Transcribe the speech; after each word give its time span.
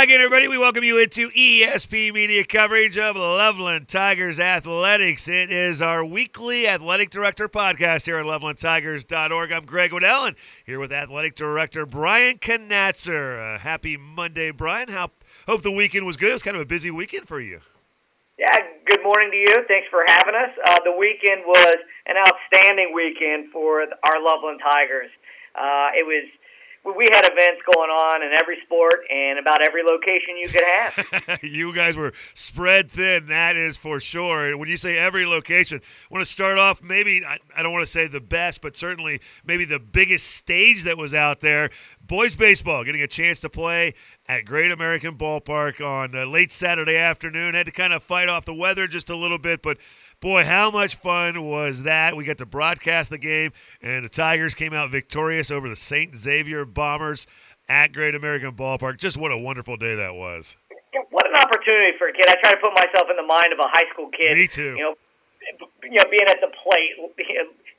Again, 0.00 0.22
everybody. 0.22 0.48
We 0.48 0.56
welcome 0.56 0.82
you 0.82 0.98
into 0.98 1.28
ESP 1.28 2.14
media 2.14 2.42
coverage 2.42 2.96
of 2.96 3.16
Loveland 3.16 3.86
Tigers 3.86 4.40
Athletics. 4.40 5.28
It 5.28 5.52
is 5.52 5.82
our 5.82 6.02
weekly 6.02 6.66
athletic 6.66 7.10
director 7.10 7.50
podcast 7.50 8.06
here 8.06 8.16
at 8.16 8.24
lovelandtigers.org. 8.24 9.52
I'm 9.52 9.66
Greg 9.66 9.92
Waddell, 9.92 10.24
and 10.24 10.36
here 10.64 10.80
with 10.80 10.90
athletic 10.90 11.34
director 11.34 11.84
Brian 11.84 12.38
Knatzer. 12.38 13.56
Uh, 13.56 13.58
happy 13.58 13.98
Monday, 13.98 14.50
Brian. 14.52 14.88
How 14.88 15.10
hope 15.46 15.60
the 15.60 15.70
weekend 15.70 16.06
was 16.06 16.16
good. 16.16 16.30
It 16.30 16.32
was 16.32 16.42
kind 16.42 16.56
of 16.56 16.62
a 16.62 16.66
busy 16.66 16.90
weekend 16.90 17.28
for 17.28 17.38
you. 17.38 17.60
Yeah, 18.38 18.56
good 18.86 19.02
morning 19.02 19.30
to 19.32 19.36
you. 19.36 19.54
Thanks 19.68 19.88
for 19.90 20.02
having 20.08 20.34
us. 20.34 20.56
Uh, 20.64 20.78
the 20.82 20.96
weekend 20.98 21.42
was 21.44 21.76
an 22.06 22.16
outstanding 22.16 22.94
weekend 22.94 23.52
for 23.52 23.82
our 23.82 24.24
Loveland 24.24 24.60
Tigers. 24.64 25.10
Uh, 25.54 25.90
it 25.92 26.06
was 26.06 26.24
we 26.84 27.08
had 27.12 27.24
events 27.24 27.60
going 27.74 27.90
on 27.90 28.22
in 28.22 28.32
every 28.32 28.56
sport 28.64 29.00
and 29.10 29.38
about 29.38 29.62
every 29.62 29.82
location 29.82 30.36
you 30.36 30.48
could 30.48 30.64
have. 30.64 31.42
you 31.42 31.74
guys 31.74 31.96
were 31.96 32.12
spread 32.34 32.90
thin, 32.90 33.26
that 33.26 33.56
is 33.56 33.76
for 33.76 34.00
sure. 34.00 34.56
When 34.56 34.68
you 34.68 34.78
say 34.78 34.96
every 34.96 35.26
location, 35.26 35.80
I 35.82 36.14
want 36.14 36.24
to 36.24 36.30
start 36.30 36.58
off 36.58 36.82
maybe, 36.82 37.22
I, 37.24 37.62
don't 37.62 37.72
want 37.72 37.84
to 37.84 37.90
say 37.90 38.06
the 38.06 38.20
best, 38.20 38.62
but 38.62 38.76
certainly 38.76 39.20
maybe 39.44 39.66
the 39.66 39.78
biggest 39.78 40.28
stage 40.28 40.84
that 40.84 40.96
was 40.96 41.12
out 41.12 41.40
there. 41.40 41.70
Boys 42.00 42.34
baseball 42.34 42.82
getting 42.84 43.02
a 43.02 43.08
chance 43.08 43.40
to 43.40 43.50
play 43.50 43.92
at 44.26 44.46
Great 44.46 44.70
American 44.70 45.16
Ballpark 45.16 45.84
on 45.84 46.14
uh, 46.14 46.24
late 46.24 46.50
Saturday 46.50 46.96
afternoon. 46.96 47.54
Had 47.54 47.66
to 47.66 47.72
kind 47.72 47.92
of 47.92 48.02
fight 48.02 48.28
off 48.28 48.44
the 48.46 48.54
weather 48.54 48.86
just 48.86 49.10
a 49.10 49.16
little 49.16 49.38
bit, 49.38 49.60
but 49.60 49.76
boy, 50.20 50.44
how 50.44 50.70
much 50.70 50.96
fun 50.96 51.42
was 51.44 51.82
that? 51.84 52.16
We 52.16 52.24
got 52.24 52.38
to 52.38 52.46
broadcast 52.46 53.10
the 53.10 53.18
game, 53.18 53.52
and 53.82 54.04
the 54.04 54.08
Tigers 54.08 54.54
came 54.54 54.72
out 54.72 54.90
victorious 54.90 55.50
over 55.50 55.68
the 55.68 55.76
St. 55.76 56.14
Xavier 56.14 56.64
Bombers 56.64 57.26
at 57.68 57.92
Great 57.92 58.14
American 58.14 58.52
Ballpark. 58.52 58.98
Just 58.98 59.16
what 59.16 59.32
a 59.32 59.38
wonderful 59.38 59.76
day 59.76 59.94
that 59.96 60.14
was. 60.14 60.56
What 61.10 61.26
an 61.26 61.36
opportunity 61.36 61.96
for 61.98 62.08
a 62.08 62.12
kid. 62.12 62.28
I 62.28 62.36
try 62.42 62.52
to 62.52 62.60
put 62.60 62.74
myself 62.74 63.08
in 63.10 63.16
the 63.16 63.26
mind 63.26 63.52
of 63.52 63.58
a 63.58 63.68
high 63.68 63.88
school 63.92 64.10
kid. 64.10 64.36
Me 64.36 64.46
too. 64.46 64.76
You 64.76 64.82
know, 64.82 64.94
you 65.82 65.98
know, 65.98 66.04
being 66.10 66.28
at 66.28 66.38
the 66.40 66.52
plate 66.62 66.94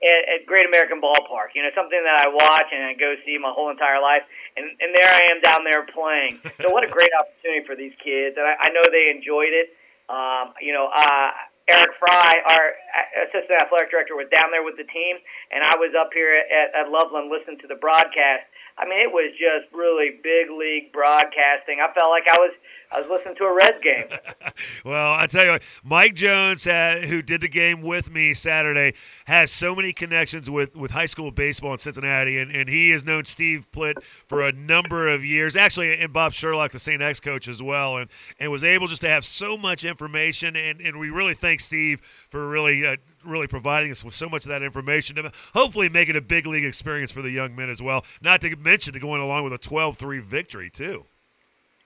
at, 0.01 0.41
at 0.41 0.45
Great 0.45 0.65
American 0.65 0.99
Ballpark. 0.99 1.53
You 1.55 1.63
know, 1.63 1.69
something 1.75 1.99
that 2.03 2.25
I 2.25 2.27
watch 2.27 2.67
and 2.73 2.83
I 2.83 2.93
go 2.93 3.15
see 3.25 3.37
my 3.37 3.51
whole 3.51 3.69
entire 3.69 4.01
life, 4.01 4.23
and 4.57 4.65
and 4.79 4.95
there 4.95 5.07
I 5.07 5.31
am 5.35 5.41
down 5.41 5.63
there 5.63 5.85
playing. 5.85 6.39
So 6.59 6.71
what 6.71 6.83
a 6.83 6.91
great 6.91 7.11
opportunity 7.13 7.65
for 7.67 7.75
these 7.75 7.93
kids, 8.03 8.35
and 8.37 8.47
I, 8.47 8.67
I 8.67 8.69
know 8.71 8.81
they 8.91 9.11
enjoyed 9.11 9.53
it. 9.53 9.75
Um, 10.09 10.53
you 10.59 10.73
know, 10.73 10.89
uh, 10.91 11.31
Eric 11.71 11.95
Fry, 11.99 12.31
our 12.51 12.65
uh, 12.75 13.25
assistant 13.31 13.55
athletic 13.63 13.89
director, 13.91 14.19
was 14.19 14.27
down 14.27 14.51
there 14.51 14.63
with 14.63 14.75
the 14.75 14.87
team, 14.91 15.15
and 15.55 15.63
I 15.63 15.79
was 15.79 15.95
up 15.95 16.11
here 16.11 16.35
at, 16.35 16.75
at 16.75 16.91
Loveland 16.91 17.31
listening 17.31 17.59
to 17.63 17.67
the 17.71 17.79
broadcast. 17.79 18.43
I 18.77 18.85
mean, 18.85 18.99
it 18.99 19.11
was 19.11 19.31
just 19.31 19.73
really 19.73 20.19
big 20.23 20.49
league 20.49 20.91
broadcasting. 20.91 21.79
I 21.81 21.91
felt 21.93 22.09
like 22.09 22.27
I 22.27 22.37
was 22.37 22.51
I 22.91 22.99
was 22.99 23.09
listening 23.09 23.35
to 23.37 23.45
a 23.45 23.53
Reds 23.53 23.81
game. 23.81 24.19
well, 24.85 25.13
I 25.13 25.25
tell 25.25 25.45
you 25.45 25.51
what, 25.51 25.63
Mike 25.81 26.13
Jones, 26.13 26.67
uh, 26.67 27.01
who 27.07 27.21
did 27.21 27.39
the 27.39 27.47
game 27.47 27.81
with 27.81 28.11
me 28.11 28.33
Saturday, 28.33 28.93
has 29.25 29.49
so 29.49 29.73
many 29.73 29.93
connections 29.93 30.49
with, 30.49 30.75
with 30.75 30.91
high 30.91 31.05
school 31.05 31.31
baseball 31.31 31.71
in 31.71 31.77
Cincinnati, 31.77 32.37
and, 32.37 32.51
and 32.51 32.67
he 32.67 32.89
has 32.89 33.05
known 33.05 33.23
Steve 33.23 33.65
Plitt 33.71 34.03
for 34.27 34.45
a 34.45 34.51
number 34.51 35.07
of 35.07 35.23
years. 35.23 35.55
Actually, 35.55 35.97
and 35.97 36.11
Bob 36.11 36.33
Sherlock, 36.33 36.71
the 36.71 36.79
St. 36.79 37.01
X 37.01 37.21
coach 37.21 37.47
as 37.47 37.63
well, 37.63 37.95
and, 37.95 38.09
and 38.39 38.51
was 38.51 38.63
able 38.63 38.87
just 38.87 39.01
to 39.03 39.09
have 39.09 39.23
so 39.23 39.55
much 39.55 39.85
information. 39.85 40.57
And, 40.57 40.81
and 40.81 40.99
we 40.99 41.09
really 41.09 41.33
thank 41.33 41.61
Steve 41.61 42.01
for 42.29 42.45
really 42.49 42.85
uh, 42.85 42.97
really 43.25 43.47
providing 43.47 43.91
us 43.91 44.03
with 44.03 44.13
so 44.13 44.29
much 44.29 44.45
of 44.45 44.49
that 44.49 44.63
information 44.63 45.15
to 45.15 45.31
hopefully 45.53 45.89
make 45.89 46.09
it 46.09 46.15
a 46.15 46.21
big 46.21 46.45
league 46.45 46.65
experience 46.65 47.11
for 47.11 47.21
the 47.21 47.29
young 47.29 47.55
men 47.55 47.69
as 47.69 47.81
well. 47.81 48.05
Not 48.21 48.41
to 48.41 48.55
mention 48.55 48.93
to 48.93 48.99
going 48.99 49.21
along 49.21 49.43
with 49.43 49.53
a 49.53 49.59
12-3 49.59 50.21
victory 50.21 50.69
too. 50.69 51.05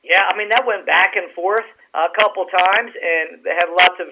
Yeah, 0.04 0.22
I 0.30 0.38
mean 0.38 0.50
that 0.50 0.66
went 0.68 0.86
back 0.86 1.16
and 1.16 1.32
forth 1.34 1.66
a 1.94 2.08
couple 2.18 2.46
times, 2.46 2.92
and 2.94 3.44
they 3.44 3.56
had 3.58 3.66
lots 3.74 3.98
of 4.00 4.08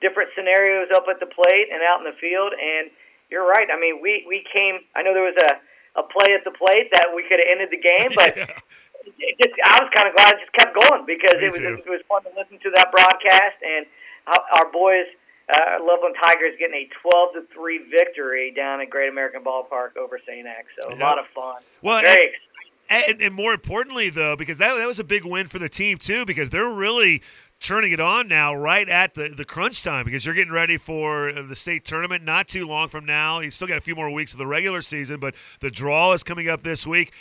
different 0.00 0.30
scenarios 0.34 0.88
up 0.94 1.04
at 1.08 1.20
the 1.20 1.26
plate 1.26 1.68
and 1.70 1.80
out 1.86 2.02
in 2.02 2.06
the 2.10 2.16
field. 2.18 2.52
And 2.52 2.90
you're 3.30 3.46
right. 3.46 3.68
I 3.70 3.78
mean, 3.78 4.02
we 4.02 4.26
we 4.26 4.42
came. 4.52 4.82
I 4.94 5.02
know 5.02 5.14
there 5.14 5.22
was 5.22 5.38
a 5.38 5.62
a 6.00 6.02
play 6.02 6.34
at 6.34 6.44
the 6.44 6.50
plate 6.50 6.90
that 6.92 7.14
we 7.14 7.22
could 7.22 7.38
have 7.38 7.48
ended 7.50 7.70
the 7.70 7.80
game, 7.80 8.10
but. 8.14 8.36
yeah. 8.36 8.58
It 9.06 9.38
just, 9.38 9.54
I 9.62 9.78
was 9.78 9.90
kind 9.94 10.10
of 10.10 10.18
glad 10.18 10.34
it 10.34 10.42
just 10.42 10.50
kept 10.58 10.74
going 10.74 11.06
because 11.06 11.38
Me 11.38 11.46
it 11.46 11.52
was 11.54 11.62
too. 11.62 11.78
it 11.78 11.86
was 11.86 12.02
fun 12.10 12.26
to 12.26 12.32
listen 12.34 12.58
to 12.58 12.70
that 12.74 12.90
broadcast 12.90 13.54
and 13.62 13.86
our 14.26 14.66
boys 14.72 15.06
uh, 15.52 15.78
Loveland 15.80 16.16
Tigers 16.20 16.54
getting 16.58 16.74
a 16.74 16.88
12 17.02 17.32
to 17.34 17.54
3 17.54 17.90
victory 17.90 18.52
down 18.54 18.80
at 18.80 18.90
Great 18.90 19.08
American 19.08 19.42
Ballpark 19.42 19.96
over 19.96 20.18
St. 20.26 20.46
X. 20.46 20.68
So 20.80 20.92
a 20.92 20.96
lot 20.96 21.18
of 21.18 21.26
fun. 21.34 21.62
Well, 21.82 22.00
Very 22.00 22.14
exciting. 22.14 22.42
And, 22.88 23.20
and, 23.20 23.34
more 23.34 23.52
importantly, 23.52 24.10
though, 24.10 24.36
because 24.36 24.58
that, 24.58 24.74
that 24.74 24.86
was 24.86 25.00
a 25.00 25.04
big 25.04 25.24
win 25.24 25.48
for 25.48 25.58
the 25.58 25.68
team, 25.68 25.98
too, 25.98 26.24
because 26.24 26.50
they're 26.50 26.72
really 26.72 27.20
turning 27.58 27.90
it 27.90 28.00
on 28.00 28.28
now 28.28 28.54
right 28.54 28.88
at 28.88 29.14
the, 29.14 29.28
the 29.28 29.44
crunch 29.44 29.82
time 29.82 30.04
because 30.04 30.26
you're 30.26 30.34
getting 30.34 30.52
ready 30.52 30.76
for 30.76 31.32
the 31.32 31.56
state 31.56 31.84
tournament 31.84 32.22
not 32.22 32.46
too 32.46 32.66
long 32.66 32.86
from 32.86 33.04
now. 33.04 33.40
You 33.40 33.50
still 33.50 33.66
got 33.66 33.78
a 33.78 33.80
few 33.80 33.96
more 33.96 34.10
weeks 34.10 34.32
of 34.34 34.38
the 34.38 34.46
regular 34.46 34.82
season, 34.82 35.18
but 35.20 35.34
the 35.60 35.70
draw 35.70 36.12
is 36.12 36.22
coming 36.22 36.48
up 36.48 36.62
this 36.62 36.86
week. 36.86 37.12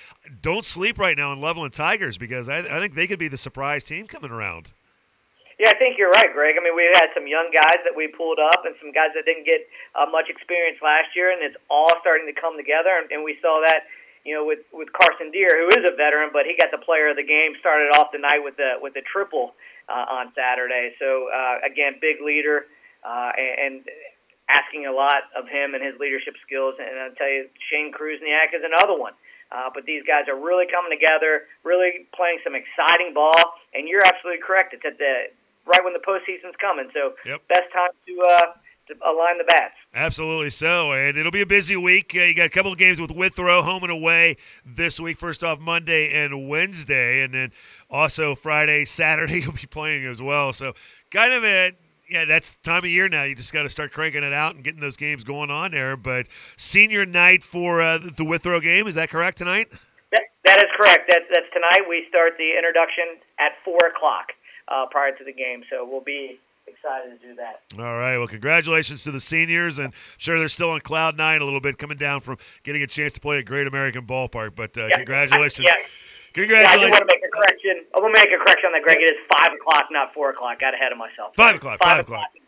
Don't 0.41 0.65
sleep 0.65 0.99
right 0.99 1.17
now 1.17 1.31
on 1.31 1.39
Loveland 1.39 1.73
Tigers 1.73 2.17
because 2.17 2.49
I, 2.49 2.59
I 2.59 2.79
think 2.79 2.93
they 2.93 3.07
could 3.07 3.19
be 3.19 3.27
the 3.27 3.37
surprise 3.37 3.83
team 3.83 4.07
coming 4.07 4.31
around. 4.31 4.73
Yeah, 5.55 5.71
I 5.71 5.79
think 5.79 5.95
you're 5.95 6.11
right, 6.11 6.27
Greg. 6.35 6.59
I 6.59 6.61
mean, 6.63 6.75
we 6.75 6.83
had 6.91 7.15
some 7.15 7.31
young 7.31 7.47
guys 7.47 7.79
that 7.87 7.95
we 7.95 8.11
pulled 8.11 8.43
up 8.43 8.67
and 8.67 8.75
some 8.83 8.91
guys 8.91 9.15
that 9.15 9.23
didn't 9.23 9.47
get 9.47 9.63
uh, 9.95 10.03
much 10.11 10.27
experience 10.27 10.83
last 10.83 11.15
year, 11.15 11.31
and 11.31 11.39
it's 11.39 11.55
all 11.71 11.95
starting 12.03 12.27
to 12.27 12.35
come 12.35 12.59
together. 12.59 12.91
And, 12.99 13.07
and 13.07 13.23
we 13.23 13.39
saw 13.39 13.63
that 13.63 13.87
you 14.25 14.33
know, 14.33 14.43
with 14.43 14.65
with 14.73 14.89
Carson 14.91 15.29
Deer, 15.29 15.53
who 15.53 15.69
is 15.77 15.85
a 15.85 15.95
veteran, 15.95 16.33
but 16.33 16.49
he 16.49 16.57
got 16.57 16.73
the 16.73 16.81
player 16.81 17.13
of 17.13 17.15
the 17.15 17.23
game. 17.23 17.53
Started 17.61 17.93
off 17.93 18.09
the 18.11 18.17
night 18.17 18.41
with 18.41 18.57
the 18.57 18.81
with 18.81 18.97
the 18.97 19.05
triple 19.05 19.53
uh, 19.87 20.05
on 20.09 20.33
Saturday. 20.33 20.97
So 20.97 21.29
uh, 21.29 21.61
again, 21.61 22.01
big 22.01 22.19
leader, 22.25 22.65
uh, 23.05 23.31
and, 23.37 23.85
asking 24.45 24.85
a 24.85 24.93
lot 24.93 25.25
of 25.33 25.49
him 25.49 25.73
and 25.73 25.81
his 25.81 25.97
leadership 25.97 26.37
skills. 26.45 26.77
And 26.77 27.01
I'll 27.01 27.17
tell 27.17 27.25
you, 27.25 27.49
Shane 27.65 27.89
Krusniak 27.89 28.53
is 28.53 28.61
another 28.61 28.93
one. 28.93 29.17
Uh, 29.49 29.73
but 29.73 29.89
these 29.89 30.05
guys 30.05 30.29
are 30.29 30.37
really 30.37 30.69
coming 30.69 30.93
together, 30.93 31.49
really 31.65 32.05
playing 32.13 32.37
some 32.45 32.53
exciting 32.53 33.09
ball. 33.17 33.57
And 33.73 33.89
you're 33.89 34.05
absolutely 34.05 34.45
correct. 34.45 34.77
It's 34.77 34.85
at 34.85 35.01
the 35.01 35.33
right 35.65 35.83
when 35.83 35.93
the 35.93 35.99
postseason's 35.99 36.55
coming. 36.59 36.89
So 36.93 37.13
yep. 37.25 37.47
best 37.47 37.71
time 37.73 37.91
to 38.07 38.21
uh, 38.29 38.41
to 38.87 38.93
align 39.05 39.37
the 39.37 39.43
bats. 39.45 39.73
Absolutely 39.93 40.49
so, 40.49 40.91
and 40.91 41.17
it'll 41.17 41.31
be 41.31 41.41
a 41.41 41.45
busy 41.45 41.75
week. 41.75 42.13
Uh, 42.15 42.21
you 42.21 42.35
got 42.35 42.45
a 42.45 42.49
couple 42.49 42.71
of 42.71 42.77
games 42.77 42.99
with 42.99 43.11
Withrow 43.11 43.61
home 43.61 43.83
and 43.83 43.91
away 43.91 44.37
this 44.65 44.99
week. 44.99 45.17
First 45.17 45.43
off, 45.43 45.59
Monday 45.59 46.11
and 46.11 46.47
Wednesday, 46.47 47.23
and 47.23 47.33
then 47.33 47.51
also 47.89 48.35
Friday, 48.35 48.85
Saturday 48.85 49.41
you'll 49.41 49.53
be 49.53 49.67
playing 49.69 50.05
as 50.05 50.21
well. 50.21 50.53
So 50.53 50.73
kind 51.11 51.33
of 51.33 51.43
a 51.43 51.73
yeah, 52.09 52.25
that's 52.25 52.55
time 52.57 52.83
of 52.83 52.85
year 52.85 53.09
now. 53.09 53.23
You 53.23 53.35
just 53.35 53.51
got 53.51 53.63
to 53.63 53.69
start 53.69 53.91
cranking 53.91 54.23
it 54.23 54.33
out 54.33 54.53
and 54.53 54.63
getting 54.63 54.81
those 54.81 54.97
games 54.97 55.23
going 55.23 55.49
on 55.49 55.71
there. 55.71 55.97
But 55.97 56.27
senior 56.55 57.03
night 57.05 57.43
for 57.43 57.81
uh, 57.81 57.97
the 57.97 58.23
Withrow 58.23 58.59
game 58.59 58.85
is 58.87 58.95
that 58.95 59.09
correct 59.09 59.39
tonight? 59.39 59.67
That, 60.11 60.21
that 60.43 60.59
is 60.59 60.69
correct. 60.77 61.09
That's 61.09 61.25
that's 61.33 61.51
tonight. 61.53 61.89
We 61.89 62.05
start 62.09 62.33
the 62.37 62.51
introduction 62.55 63.17
at 63.39 63.53
four 63.63 63.79
o'clock 63.87 64.33
uh, 64.67 64.85
prior 64.89 65.15
to 65.15 65.23
the 65.23 65.33
game, 65.33 65.63
so 65.69 65.87
we'll 65.89 66.01
be 66.01 66.39
excited 66.67 67.19
to 67.19 67.27
do 67.27 67.35
that. 67.35 67.61
All 67.77 67.97
right. 67.97 68.17
Well, 68.17 68.27
congratulations 68.27 69.03
to 69.03 69.11
the 69.11 69.19
seniors, 69.19 69.79
and 69.79 69.93
sure 70.17 70.37
they're 70.39 70.47
still 70.47 70.71
on 70.71 70.79
cloud 70.81 71.17
nine 71.17 71.41
a 71.41 71.45
little 71.45 71.61
bit, 71.61 71.77
coming 71.77 71.97
down 71.97 72.21
from 72.21 72.37
getting 72.63 72.81
a 72.81 72.87
chance 72.87 73.13
to 73.13 73.19
play 73.19 73.39
at 73.39 73.45
Great 73.45 73.67
American 73.67 74.05
Ballpark. 74.05 74.55
But 74.55 74.77
uh, 74.77 74.87
yeah. 74.87 74.97
congratulations. 74.97 75.67
Yeah. 75.67 75.75
Congratulations. 76.33 76.81
Yeah, 76.81 76.87
I 76.87 76.91
want 76.91 76.99
to 76.99 77.15
make 77.15 77.23
a 77.23 77.31
correction. 77.31 77.85
I 77.95 77.99
to 77.99 78.09
make 78.11 78.27
a 78.27 78.37
correction 78.43 78.67
on 78.67 78.73
that, 78.73 78.83
Greg. 78.83 78.99
It 78.99 79.05
is 79.05 79.19
five 79.31 79.53
o'clock, 79.53 79.87
not 79.89 80.13
four 80.13 80.31
o'clock. 80.31 80.59
Got 80.59 80.73
ahead 80.73 80.91
of 80.91 80.97
myself. 80.97 81.33
Five 81.35 81.55
o'clock. 81.55 81.79
Five, 81.79 81.91
five 81.91 81.99
o'clock. 82.01 82.27
o'clock. 82.27 82.44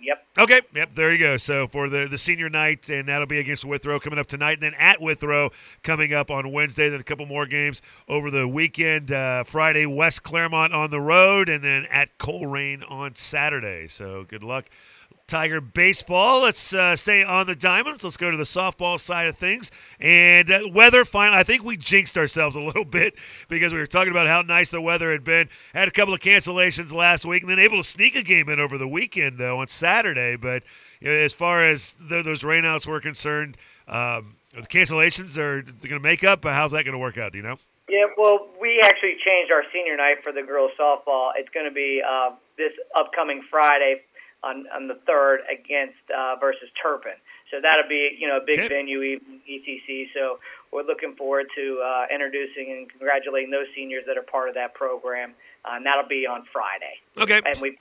Yep. 0.00 0.26
Okay. 0.38 0.60
Yep. 0.74 0.94
There 0.94 1.12
you 1.12 1.18
go. 1.18 1.36
So 1.36 1.66
for 1.66 1.88
the 1.88 2.06
the 2.06 2.18
senior 2.18 2.48
night, 2.48 2.88
and 2.88 3.08
that'll 3.08 3.26
be 3.26 3.38
against 3.38 3.64
Withrow 3.64 4.00
coming 4.00 4.18
up 4.18 4.26
tonight, 4.26 4.54
and 4.54 4.62
then 4.62 4.74
at 4.74 5.00
Withrow 5.00 5.50
coming 5.82 6.12
up 6.14 6.30
on 6.30 6.52
Wednesday. 6.52 6.88
Then 6.88 7.00
a 7.00 7.04
couple 7.04 7.26
more 7.26 7.46
games 7.46 7.82
over 8.08 8.30
the 8.30 8.48
weekend. 8.48 9.12
Uh, 9.12 9.44
Friday, 9.44 9.86
West 9.86 10.22
Clermont 10.22 10.72
on 10.72 10.90
the 10.90 11.00
road, 11.00 11.48
and 11.48 11.62
then 11.62 11.86
at 11.90 12.16
Colerain 12.18 12.82
on 12.90 13.14
Saturday. 13.14 13.86
So 13.86 14.24
good 14.24 14.42
luck 14.42 14.66
Tiger 15.30 15.60
baseball. 15.60 16.42
Let's 16.42 16.74
uh, 16.74 16.96
stay 16.96 17.22
on 17.22 17.46
the 17.46 17.54
diamonds. 17.54 18.02
Let's 18.02 18.16
go 18.16 18.32
to 18.32 18.36
the 18.36 18.42
softball 18.42 18.98
side 18.98 19.28
of 19.28 19.36
things. 19.36 19.70
And 20.00 20.50
uh, 20.50 20.62
weather, 20.72 21.04
finally, 21.04 21.38
I 21.38 21.44
think 21.44 21.62
we 21.62 21.76
jinxed 21.76 22.18
ourselves 22.18 22.56
a 22.56 22.60
little 22.60 22.84
bit 22.84 23.14
because 23.48 23.72
we 23.72 23.78
were 23.78 23.86
talking 23.86 24.10
about 24.10 24.26
how 24.26 24.42
nice 24.42 24.70
the 24.70 24.80
weather 24.80 25.12
had 25.12 25.22
been. 25.22 25.48
Had 25.72 25.86
a 25.86 25.92
couple 25.92 26.12
of 26.12 26.20
cancellations 26.20 26.92
last 26.92 27.24
week 27.24 27.42
and 27.42 27.50
then 27.50 27.60
able 27.60 27.76
to 27.76 27.84
sneak 27.84 28.16
a 28.16 28.22
game 28.22 28.48
in 28.48 28.58
over 28.58 28.76
the 28.76 28.88
weekend, 28.88 29.38
though, 29.38 29.60
on 29.60 29.68
Saturday. 29.68 30.34
But 30.34 30.64
you 31.00 31.08
know, 31.08 31.14
as 31.14 31.32
far 31.32 31.64
as 31.64 31.94
the, 31.94 32.22
those 32.22 32.42
rainouts 32.42 32.88
were 32.88 33.00
concerned, 33.00 33.56
um, 33.86 34.34
the 34.52 34.62
cancellations 34.62 35.38
are 35.38 35.62
going 35.62 35.90
to 35.90 36.00
make 36.00 36.24
up. 36.24 36.42
But 36.42 36.54
how's 36.54 36.72
that 36.72 36.84
going 36.84 36.92
to 36.92 36.98
work 36.98 37.18
out? 37.18 37.32
Do 37.32 37.38
you 37.38 37.44
know? 37.44 37.58
Yeah, 37.88 38.06
well, 38.16 38.48
we 38.60 38.80
actually 38.84 39.16
changed 39.24 39.50
our 39.50 39.64
senior 39.72 39.96
night 39.96 40.22
for 40.22 40.32
the 40.32 40.42
girls 40.42 40.70
softball. 40.78 41.32
It's 41.36 41.48
going 41.50 41.66
to 41.66 41.72
be 41.72 42.00
uh, 42.08 42.30
this 42.56 42.72
upcoming 42.96 43.42
Friday 43.50 44.02
on 44.42 44.66
on 44.74 44.88
the 44.88 44.98
third 45.06 45.40
against 45.50 46.00
uh, 46.10 46.36
versus 46.40 46.68
Turpin. 46.80 47.16
So 47.50 47.58
that'll 47.60 47.88
be 47.88 48.16
you 48.18 48.28
know 48.28 48.38
a 48.38 48.44
big 48.44 48.58
okay. 48.58 48.68
venue, 48.68 49.02
even 49.02 49.40
ECC. 49.48 50.08
So 50.14 50.38
we're 50.72 50.86
looking 50.86 51.14
forward 51.16 51.46
to 51.56 51.82
uh, 51.82 52.06
introducing 52.12 52.72
and 52.72 52.90
congratulating 52.90 53.50
those 53.50 53.66
seniors 53.74 54.04
that 54.06 54.16
are 54.16 54.26
part 54.26 54.48
of 54.48 54.54
that 54.54 54.74
program, 54.74 55.34
uh, 55.64 55.76
and 55.76 55.86
that'll 55.86 56.08
be 56.08 56.26
on 56.26 56.44
Friday. 56.52 57.00
Okay. 57.18 57.40
And 57.44 57.60
we. 57.60 57.78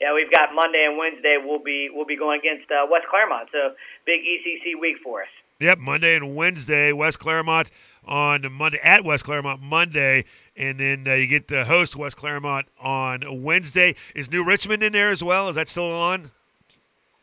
Yeah, 0.00 0.16
we've 0.16 0.32
got 0.32 0.56
Monday 0.56 0.88
and 0.88 0.96
Wednesday. 0.96 1.36
We'll 1.36 1.60
be 1.60 1.90
we'll 1.92 2.08
be 2.08 2.16
going 2.16 2.40
against 2.40 2.72
uh, 2.72 2.88
West 2.88 3.04
Clermont, 3.12 3.52
so 3.52 3.76
big 4.06 4.24
ECC 4.24 4.80
week 4.80 4.96
for 5.04 5.20
us. 5.20 5.28
Yep, 5.60 5.78
Monday 5.78 6.16
and 6.16 6.34
Wednesday, 6.34 6.90
West 6.90 7.18
Clermont 7.18 7.70
on 8.06 8.50
Monday 8.50 8.80
at 8.82 9.04
West 9.04 9.24
Clermont 9.24 9.60
Monday, 9.60 10.24
and 10.56 10.80
then 10.80 11.06
uh, 11.06 11.12
you 11.12 11.26
get 11.26 11.48
to 11.48 11.64
host 11.64 11.96
West 11.96 12.16
Clermont 12.16 12.66
on 12.80 13.42
Wednesday. 13.42 13.94
Is 14.14 14.30
New 14.30 14.42
Richmond 14.42 14.82
in 14.82 14.94
there 14.94 15.10
as 15.10 15.22
well? 15.22 15.50
Is 15.50 15.56
that 15.56 15.68
still 15.68 15.92
on? 15.92 16.30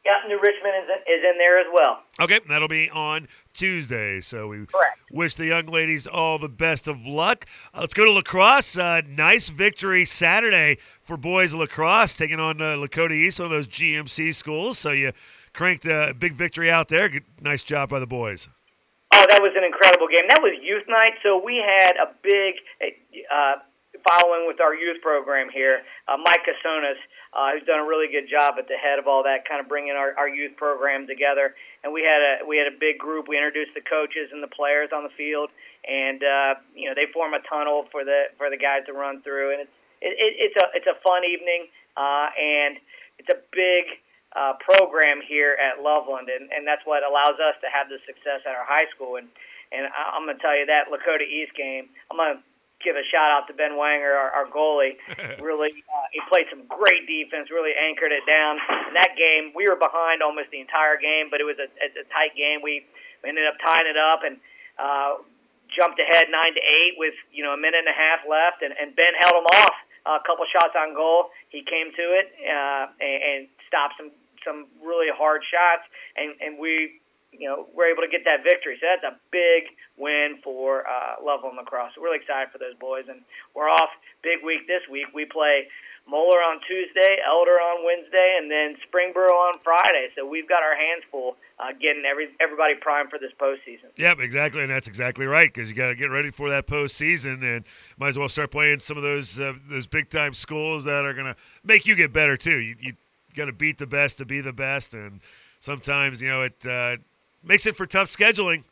Yeah, 0.05 0.13
New 0.27 0.39
Richmond 0.39 0.73
is 0.83 0.87
in, 0.87 1.13
is 1.13 1.23
in 1.31 1.37
there 1.39 1.59
as 1.59 1.65
well. 1.73 2.03
Okay, 2.21 2.39
that'll 2.47 2.67
be 2.67 2.89
on 2.91 3.27
Tuesday. 3.53 4.21
So 4.21 4.47
we 4.47 4.65
Correct. 4.67 4.99
wish 5.11 5.33
the 5.33 5.47
young 5.47 5.65
ladies 5.65 6.05
all 6.05 6.37
the 6.37 6.47
best 6.47 6.87
of 6.87 7.05
luck. 7.05 7.45
Uh, 7.73 7.79
let's 7.81 7.93
go 7.95 8.05
to 8.05 8.11
lacrosse. 8.11 8.77
Uh, 8.77 9.01
nice 9.05 9.49
victory 9.49 10.05
Saturday 10.05 10.77
for 11.01 11.17
boys 11.17 11.53
lacrosse, 11.55 12.15
taking 12.15 12.39
on 12.39 12.61
uh, 12.61 12.75
Lakota 12.75 13.11
East, 13.11 13.39
one 13.39 13.47
of 13.47 13.51
those 13.51 13.67
GMC 13.67 14.33
schools. 14.33 14.77
So 14.77 14.91
you 14.91 15.11
cranked 15.57 15.89
a 15.89 16.13
big 16.13 16.37
victory 16.37 16.69
out 16.69 16.87
there. 16.87 17.09
Good, 17.09 17.25
nice 17.41 17.63
job 17.65 17.89
by 17.89 17.97
the 17.97 18.05
boys. 18.05 18.47
Oh, 19.11 19.25
that 19.25 19.41
was 19.41 19.57
an 19.57 19.65
incredible 19.65 20.05
game. 20.05 20.29
That 20.29 20.45
was 20.45 20.53
youth 20.61 20.85
night, 20.85 21.17
so 21.25 21.41
we 21.41 21.57
had 21.57 21.97
a 21.97 22.13
big 22.21 22.61
uh, 23.33 23.65
following 24.05 24.45
with 24.45 24.61
our 24.61 24.77
youth 24.77 25.01
program 25.01 25.49
here. 25.49 25.81
Uh, 26.05 26.21
Mike 26.21 26.45
Casonas, 26.45 27.01
uh, 27.33 27.57
who's 27.57 27.65
done 27.65 27.81
a 27.81 27.87
really 27.89 28.05
good 28.05 28.29
job 28.29 28.61
at 28.61 28.69
the 28.69 28.77
head 28.77 29.01
of 29.01 29.09
all 29.09 29.25
that, 29.25 29.49
kind 29.49 29.57
of 29.57 29.65
bringing 29.65 29.97
our, 29.97 30.13
our 30.13 30.29
youth 30.29 30.53
program 30.55 31.07
together. 31.07 31.57
And 31.81 31.89
we 31.89 32.05
had 32.05 32.21
a 32.21 32.45
we 32.45 32.61
had 32.61 32.69
a 32.69 32.77
big 32.77 33.01
group. 33.01 33.25
We 33.25 33.41
introduced 33.41 33.73
the 33.73 33.81
coaches 33.81 34.29
and 34.29 34.43
the 34.43 34.51
players 34.53 34.93
on 34.93 35.01
the 35.01 35.13
field, 35.17 35.49
and 35.89 36.21
uh, 36.21 36.61
you 36.77 36.85
know 36.85 36.93
they 36.93 37.09
form 37.09 37.33
a 37.33 37.41
tunnel 37.49 37.89
for 37.89 38.05
the 38.05 38.29
for 38.37 38.53
the 38.53 38.61
guys 38.61 38.85
to 38.85 38.93
run 38.93 39.25
through. 39.25 39.57
And 39.57 39.65
it's 39.65 39.75
it, 40.05 40.13
it, 40.21 40.31
it's 40.37 40.57
a 40.61 40.65
it's 40.77 40.89
a 40.91 41.01
fun 41.01 41.25
evening, 41.25 41.65
uh, 41.97 42.29
and 42.37 42.77
it's 43.17 43.31
a 43.33 43.41
big 43.49 43.97
uh, 44.37 44.53
program 44.61 45.17
here 45.25 45.57
at 45.57 45.81
Loveland, 45.81 46.29
and, 46.29 46.53
and 46.53 46.61
that's 46.61 46.85
what 46.85 47.01
allows 47.01 47.41
us 47.41 47.57
to 47.65 47.67
have 47.73 47.89
the 47.89 47.97
success 48.05 48.45
at 48.45 48.53
our 48.53 48.67
high 48.69 48.85
school. 48.93 49.17
And 49.17 49.25
and 49.73 49.89
I, 49.89 50.13
I'm 50.13 50.29
going 50.29 50.37
to 50.37 50.43
tell 50.43 50.53
you 50.53 50.69
that 50.69 50.93
Lakota 50.93 51.25
East 51.25 51.57
game, 51.57 51.89
I'm 52.07 52.15
going 52.15 52.37
to 52.37 52.41
give 52.79 52.95
a 52.95 53.03
shout 53.09 53.33
out 53.33 53.49
to 53.49 53.53
Ben 53.57 53.73
Wanger, 53.73 54.13
our, 54.13 54.29
our 54.31 54.47
goalie. 54.47 54.95
really, 55.41 55.73
uh, 55.89 56.07
he 56.13 56.21
played 56.29 56.45
some 56.53 56.63
great 56.69 57.09
defense, 57.09 57.49
really 57.49 57.73
anchored 57.73 58.13
it 58.13 58.23
down. 58.29 58.61
In 58.87 58.93
that 58.95 59.17
game, 59.17 59.51
we 59.57 59.65
were 59.65 59.79
behind 59.79 60.21
almost 60.21 60.53
the 60.53 60.61
entire 60.61 60.95
game, 61.01 61.33
but 61.33 61.41
it 61.41 61.47
was 61.47 61.57
a, 61.57 61.67
a 61.67 62.05
tight 62.13 62.37
game. 62.37 62.61
We 62.61 62.85
ended 63.25 63.49
up 63.49 63.57
tying 63.59 63.89
it 63.89 63.97
up 63.97 64.21
and 64.21 64.37
uh, 64.77 65.25
jumped 65.73 65.97
ahead 65.97 66.29
nine 66.29 66.53
to 66.53 66.63
eight 66.63 66.95
with 67.01 67.17
you 67.33 67.41
know 67.41 67.57
a 67.57 67.59
minute 67.59 67.83
and 67.83 67.91
a 67.91 67.97
half 67.97 68.23
left, 68.29 68.61
and, 68.61 68.71
and 68.77 68.93
Ben 68.93 69.17
held 69.17 69.41
him 69.41 69.49
off. 69.65 69.75
A 70.07 70.23
couple 70.23 70.47
shots 70.47 70.71
on 70.71 70.95
goal. 70.95 71.35
He 71.51 71.67
came 71.67 71.91
to 71.91 72.05
it 72.15 72.31
uh, 72.47 72.87
and, 73.03 73.19
and 73.19 73.39
stopped 73.67 73.99
some 73.99 74.15
some 74.45 74.67
really 74.83 75.11
hard 75.13 75.41
shots, 75.45 75.85
and 76.15 76.35
and 76.41 76.59
we 76.59 76.99
you 77.31 77.47
know 77.47 77.67
we're 77.73 77.91
able 77.91 78.03
to 78.03 78.11
get 78.11 78.23
that 78.25 78.43
victory. 78.43 78.77
So 78.79 78.87
that's 78.87 79.05
a 79.05 79.17
big 79.31 79.73
win 79.97 80.39
for 80.43 80.87
uh, 80.87 81.21
Loveland 81.23 81.57
lacrosse. 81.57 81.93
So 81.95 82.01
we're 82.01 82.13
really 82.13 82.23
excited 82.23 82.51
for 82.51 82.57
those 82.57 82.75
boys, 82.79 83.05
and 83.09 83.21
we're 83.55 83.69
off 83.69 83.91
big 84.23 84.43
week 84.45 84.67
this 84.67 84.85
week. 84.89 85.07
We 85.13 85.25
play 85.25 85.67
Moeller 86.09 86.39
on 86.39 86.59
Tuesday, 86.67 87.19
Elder 87.27 87.59
on 87.59 87.83
Wednesday, 87.83 88.37
and 88.39 88.49
then 88.49 88.75
Springboro 88.87 89.29
on 89.29 89.59
Friday. 89.59 90.07
So 90.15 90.25
we've 90.25 90.47
got 90.47 90.63
our 90.63 90.75
hands 90.75 91.03
full 91.11 91.35
uh, 91.59 91.73
getting 91.73 92.03
every 92.09 92.29
everybody 92.39 92.75
primed 92.79 93.09
for 93.09 93.19
this 93.19 93.31
postseason. 93.39 93.91
Yep, 93.97 94.19
exactly, 94.19 94.61
and 94.61 94.71
that's 94.71 94.87
exactly 94.87 95.25
right 95.25 95.53
because 95.53 95.69
you 95.69 95.75
got 95.75 95.89
to 95.89 95.95
get 95.95 96.09
ready 96.09 96.31
for 96.31 96.49
that 96.49 96.65
postseason, 96.65 97.43
and 97.43 97.65
might 97.97 98.09
as 98.09 98.17
well 98.17 98.29
start 98.29 98.51
playing 98.51 98.79
some 98.79 98.95
of 98.95 99.03
those 99.03 99.39
uh, 99.39 99.53
those 99.69 99.87
big 99.87 100.09
time 100.09 100.33
schools 100.33 100.85
that 100.85 101.03
are 101.05 101.13
going 101.13 101.25
to 101.25 101.35
make 101.63 101.85
you 101.85 101.95
get 101.95 102.13
better 102.13 102.37
too. 102.37 102.57
You, 102.57 102.75
you 102.79 102.93
got 103.37 103.45
to 103.45 103.53
beat 103.53 103.77
the 103.77 103.87
best 103.87 104.17
to 104.17 104.25
be 104.25 104.41
the 104.41 104.53
best, 104.53 104.93
and 104.93 105.21
sometimes 105.59 106.21
you 106.21 106.27
know 106.27 106.41
it 106.41 106.65
uh, 106.65 106.97
makes 107.43 107.65
it 107.65 107.75
for 107.75 107.85
tough 107.85 108.07
scheduling, 108.07 108.63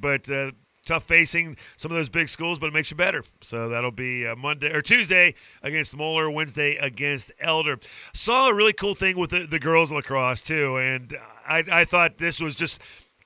but 0.00 0.30
uh, 0.30 0.52
tough 0.84 1.04
facing 1.04 1.56
some 1.76 1.90
of 1.90 1.96
those 1.96 2.08
big 2.08 2.28
schools, 2.28 2.58
but 2.58 2.66
it 2.66 2.72
makes 2.72 2.90
you 2.90 2.96
better. 2.96 3.24
So 3.40 3.68
that'll 3.68 3.90
be 3.90 4.26
uh, 4.26 4.36
Monday 4.36 4.72
or 4.72 4.80
Tuesday 4.80 5.34
against 5.62 5.96
Moeller, 5.96 6.30
Wednesday 6.30 6.76
against 6.76 7.32
Elder. 7.40 7.78
Saw 8.12 8.48
a 8.48 8.54
really 8.54 8.72
cool 8.72 8.94
thing 8.94 9.16
with 9.18 9.30
the, 9.30 9.46
the 9.46 9.58
girls 9.58 9.92
lacrosse 9.92 10.42
too, 10.42 10.76
and 10.76 11.16
I, 11.46 11.64
I 11.70 11.84
thought 11.84 12.18
this 12.18 12.40
was 12.40 12.54
just 12.54 12.80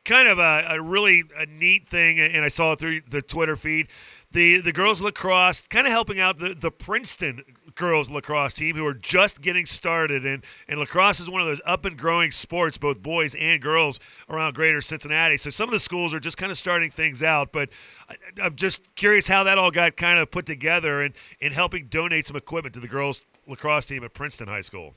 kind 0.04 0.28
of 0.28 0.38
a, 0.38 0.66
a 0.70 0.80
really 0.80 1.24
a 1.36 1.46
neat 1.46 1.88
thing, 1.88 2.18
and 2.18 2.44
I 2.44 2.48
saw 2.48 2.72
it 2.72 2.78
through 2.78 3.02
the 3.08 3.22
Twitter 3.22 3.56
feed. 3.56 3.88
The 4.30 4.60
the 4.60 4.72
girls 4.72 5.00
lacrosse 5.00 5.62
kind 5.62 5.86
of 5.86 5.92
helping 5.92 6.20
out 6.20 6.38
the, 6.38 6.54
the 6.54 6.70
Princeton 6.70 7.42
girls 7.78 8.10
lacrosse 8.10 8.52
team 8.52 8.76
who 8.76 8.84
are 8.84 8.92
just 8.92 9.40
getting 9.40 9.64
started. 9.64 10.26
And, 10.26 10.44
and 10.68 10.78
lacrosse 10.78 11.20
is 11.20 11.30
one 11.30 11.40
of 11.40 11.46
those 11.46 11.62
up 11.64 11.86
and 11.86 11.96
growing 11.96 12.30
sports 12.30 12.76
both 12.76 13.02
boys 13.02 13.34
and 13.36 13.62
girls 13.62 13.98
around 14.28 14.54
greater 14.54 14.82
cincinnati. 14.82 15.38
So 15.38 15.48
some 15.48 15.68
of 15.68 15.72
the 15.72 15.80
schools 15.80 16.12
are 16.12 16.20
just 16.20 16.36
kind 16.36 16.52
of 16.52 16.58
starting 16.58 16.90
things 16.90 17.22
out. 17.22 17.52
But 17.52 17.70
I, 18.10 18.16
i'm 18.42 18.56
just 18.56 18.94
curious 18.96 19.28
how 19.28 19.44
that 19.44 19.56
all 19.56 19.70
got 19.70 19.96
kind 19.96 20.18
of 20.18 20.30
put 20.30 20.44
together 20.44 21.02
and, 21.02 21.14
and 21.40 21.54
helping 21.54 21.86
donate 21.86 22.26
some 22.26 22.36
equipment 22.36 22.74
to 22.74 22.80
the 22.80 22.88
girls 22.88 23.24
lacrosse 23.46 23.86
team 23.86 24.04
at 24.04 24.12
princeton 24.12 24.48
high 24.48 24.60
school. 24.60 24.94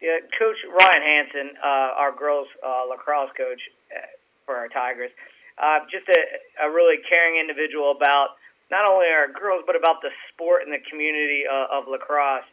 Yeah 0.00 0.18
coach 0.38 0.56
ryan 0.80 1.02
hanson 1.02 1.56
uh, 1.62 2.00
our 2.00 2.16
girls 2.16 2.48
uh, 2.64 2.84
lacrosse 2.88 3.30
coach 3.36 3.60
uh, 3.94 4.00
for 4.46 4.56
our 4.56 4.68
tigers 4.68 5.10
uh, 5.58 5.80
just 5.90 6.08
a, 6.08 6.64
a 6.64 6.70
really 6.70 6.96
caring 7.10 7.38
individual 7.38 7.90
about 7.90 8.39
not 8.70 8.88
only 8.90 9.06
our 9.10 9.28
girls, 9.28 9.64
but 9.66 9.74
about 9.74 10.00
the 10.00 10.10
sport 10.32 10.62
and 10.62 10.72
the 10.72 10.82
community 10.88 11.42
uh, 11.44 11.66
of 11.70 11.88
lacrosse. 11.90 12.46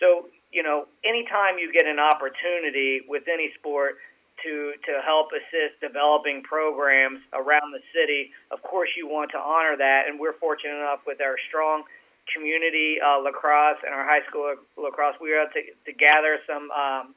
So, 0.00 0.30
you 0.52 0.62
know, 0.62 0.86
anytime 1.04 1.58
you 1.58 1.72
get 1.72 1.86
an 1.86 1.98
opportunity 1.98 3.02
with 3.06 3.26
any 3.26 3.50
sport 3.58 3.98
to, 4.42 4.74
to 4.86 4.92
help 5.02 5.30
assist 5.34 5.78
developing 5.82 6.42
programs 6.42 7.20
around 7.32 7.74
the 7.74 7.82
city, 7.94 8.30
of 8.50 8.62
course 8.62 8.90
you 8.96 9.06
want 9.06 9.30
to 9.32 9.38
honor 9.38 9.76
that. 9.76 10.06
And 10.06 10.18
we're 10.18 10.38
fortunate 10.38 10.78
enough 10.78 11.02
with 11.06 11.20
our 11.20 11.36
strong 11.48 11.84
community 12.32 12.96
uh, 13.04 13.18
lacrosse 13.20 13.78
and 13.84 13.92
our 13.94 14.04
high 14.04 14.24
school 14.28 14.54
lacrosse, 14.78 15.14
we 15.20 15.30
were 15.30 15.44
able 15.44 15.52
to, 15.52 15.62
to 15.84 15.92
gather 15.92 16.38
some 16.48 16.70
um, 16.70 17.14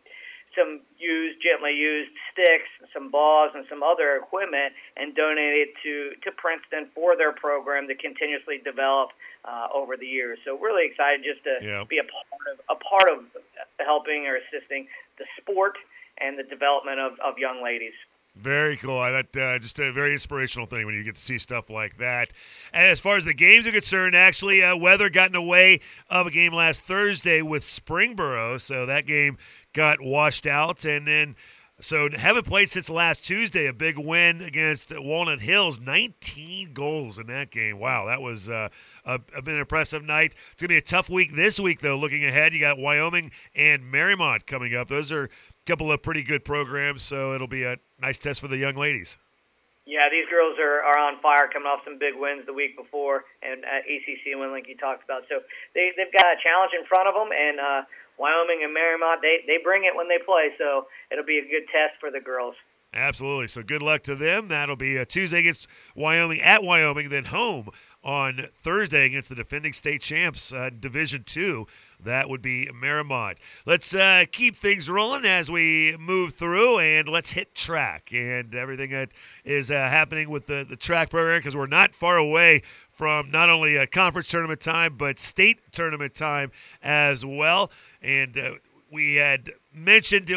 some 0.58 0.82
used, 0.98 1.38
gently 1.42 1.74
used 1.78 2.10
sticks, 2.34 2.68
some 2.94 3.12
balls, 3.12 3.52
and 3.54 3.66
some 3.70 3.84
other 3.84 4.16
equipment, 4.18 4.74
and 4.98 5.14
donate 5.16 5.56
it 5.56 5.70
to 5.84 6.18
to 6.26 6.32
Princeton 6.36 6.90
for 6.96 7.16
their 7.16 7.32
program 7.32 7.88
to 7.88 7.96
continuously 7.96 8.58
develop 8.66 9.12
uh, 9.46 9.68
over 9.74 9.96
the 9.96 10.06
years. 10.08 10.40
So 10.44 10.58
really 10.58 10.86
excited 10.90 11.24
just 11.24 11.44
to 11.46 11.62
Yeah. 11.62 11.84
be 11.88 12.00
a 12.00 12.08
part 12.10 12.44
of 12.52 12.58
a 12.68 12.76
part 12.76 13.08
of 13.14 13.20
helping 13.80 14.26
or 14.26 14.36
assisting 14.42 14.88
the 15.18 15.26
sport 15.40 15.78
and 16.18 16.38
the 16.38 16.44
development 16.44 17.00
of, 17.00 17.14
of 17.24 17.38
young 17.38 17.62
ladies. 17.64 17.94
Very 18.40 18.78
cool. 18.78 19.00
I 19.00 19.12
thought 19.12 19.42
uh, 19.42 19.58
just 19.60 19.80
a 19.80 19.92
very 19.92 20.12
inspirational 20.12 20.68
thing 20.68 20.86
when 20.86 20.94
you 20.94 21.04
get 21.04 21.16
to 21.16 21.22
see 21.22 21.40
stuff 21.40 21.70
like 21.70 21.98
that. 21.98 22.34
And 22.72 22.92
as 22.92 23.02
far 23.02 23.18
as 23.18 23.26
the 23.26 23.34
games 23.34 23.66
are 23.66 23.72
concerned, 23.72 24.16
actually, 24.16 24.64
uh, 24.64 24.78
weather 24.78 25.10
got 25.10 25.28
in 25.28 25.34
the 25.34 25.42
way 25.42 25.80
of 26.10 26.28
a 26.28 26.32
game 26.32 26.54
last 26.54 26.84
Thursday 26.84 27.42
with 27.42 27.64
Springboro, 27.64 28.62
so 28.62 28.86
that 28.86 29.08
game 29.08 29.38
got 29.74 30.02
washed 30.02 30.46
out. 30.46 30.86
And 30.86 31.08
then, 31.08 31.36
so 31.80 32.10
haven't 32.16 32.46
played 32.46 32.70
since 32.70 32.92
last 32.92 33.26
Tuesday. 33.26 33.66
A 33.66 33.74
big 33.74 33.98
win 33.98 34.42
against 34.42 34.94
Walnut 34.98 35.40
Hills, 35.40 35.80
19 35.80 36.74
goals 36.74 37.18
in 37.18 37.28
that 37.28 37.50
game. 37.50 37.80
Wow, 37.80 38.06
that 38.06 38.22
was 38.22 38.52
uh, 38.52 38.70
a, 39.04 39.20
an 39.36 39.48
impressive 39.48 40.04
night. 40.04 40.36
It's 40.52 40.62
gonna 40.62 40.70
be 40.70 40.78
a 40.78 40.82
tough 40.82 41.10
week 41.10 41.36
this 41.36 41.60
week, 41.60 41.82
though. 41.82 41.98
Looking 41.98 42.24
ahead, 42.24 42.54
you 42.54 42.60
got 42.60 42.78
Wyoming 42.78 43.32
and 43.56 43.92
Marymount 43.92 44.46
coming 44.46 44.76
up. 44.76 44.90
Those 44.90 45.12
are 45.12 45.30
couple 45.68 45.92
of 45.92 46.02
pretty 46.02 46.24
good 46.24 46.46
programs, 46.46 47.04
so 47.04 47.34
it'll 47.34 47.48
be 47.48 47.64
a 47.64 47.76
nice 48.00 48.18
test 48.18 48.40
for 48.40 48.48
the 48.48 48.58
young 48.58 48.76
ladies. 48.76 49.18
Yeah, 49.86 50.08
these 50.12 50.28
girls 50.32 50.60
are, 50.60 50.84
are 50.84 51.00
on 51.00 51.20
fire, 51.22 51.48
coming 51.52 51.68
off 51.68 51.80
some 51.84 52.00
big 52.00 52.16
wins 52.16 52.46
the 52.46 52.54
week 52.54 52.76
before, 52.76 53.24
and 53.44 53.64
uh, 53.64 53.84
ACC 53.88 54.36
win 54.36 54.52
like 54.52 54.68
you 54.68 54.76
talked 54.76 55.04
about. 55.04 55.24
So 55.30 55.40
they 55.76 55.92
they've 55.96 56.12
got 56.12 56.28
a 56.28 56.40
challenge 56.44 56.72
in 56.78 56.86
front 56.88 57.08
of 57.08 57.16
them, 57.16 57.32
and 57.32 57.60
uh, 57.60 57.82
Wyoming 58.20 58.64
and 58.64 58.76
Marymount 58.76 59.22
they 59.22 59.44
they 59.48 59.60
bring 59.64 59.84
it 59.84 59.96
when 59.96 60.08
they 60.08 60.20
play. 60.20 60.52
So 60.58 60.88
it'll 61.12 61.28
be 61.28 61.40
a 61.40 61.48
good 61.48 61.68
test 61.72 62.00
for 62.00 62.12
the 62.12 62.20
girls. 62.20 62.56
Absolutely. 62.94 63.48
So 63.48 63.64
good 63.64 63.82
luck 63.82 64.02
to 64.04 64.16
them. 64.16 64.48
That'll 64.48 64.76
be 64.76 64.98
a 64.98 65.06
Tuesday 65.06 65.40
against 65.40 65.68
Wyoming 65.96 66.42
at 66.42 66.64
Wyoming, 66.64 67.10
then 67.10 67.26
home 67.26 67.70
on 68.04 68.48
Thursday 68.56 69.06
against 69.06 69.30
the 69.30 69.36
defending 69.36 69.74
state 69.74 70.02
champs, 70.02 70.52
uh, 70.52 70.70
Division 70.70 71.24
Two. 71.24 71.68
That 72.04 72.30
would 72.30 72.42
be 72.42 72.70
Marymount. 72.74 73.38
Let's 73.66 73.96
uh, 73.96 74.26
keep 74.32 74.56
things 74.56 74.90
rolling 74.90 75.26
as 75.26 75.50
we 75.50 75.98
move 75.98 76.36
through, 76.36 76.80
and 76.80 77.10
let's 77.10 77.32
hit 77.32 77.56
track 77.56 78.10
and 78.14 78.54
everything 78.54 78.92
that 78.92 79.10
is 79.44 79.72
uh, 79.72 79.76
happening 79.76 80.30
with 80.30 80.46
the, 80.46 80.66
the 80.68 80.76
track 80.76 81.10
program 81.10 81.40
because 81.40 81.56
we're 81.56 81.66
not 81.66 81.96
far 81.96 82.18
away 82.18 82.62
from 82.90 83.32
not 83.32 83.50
only 83.50 83.76
a 83.76 83.88
conference 83.88 84.28
tournament 84.28 84.62
time 84.62 84.96
but 84.96 85.18
state 85.20 85.60
tournament 85.72 86.14
time 86.14 86.52
as 86.84 87.26
well. 87.26 87.72
And 88.02 88.38
uh, 88.38 88.52
we 88.92 89.16
had 89.16 89.52
mentioned 89.74 90.32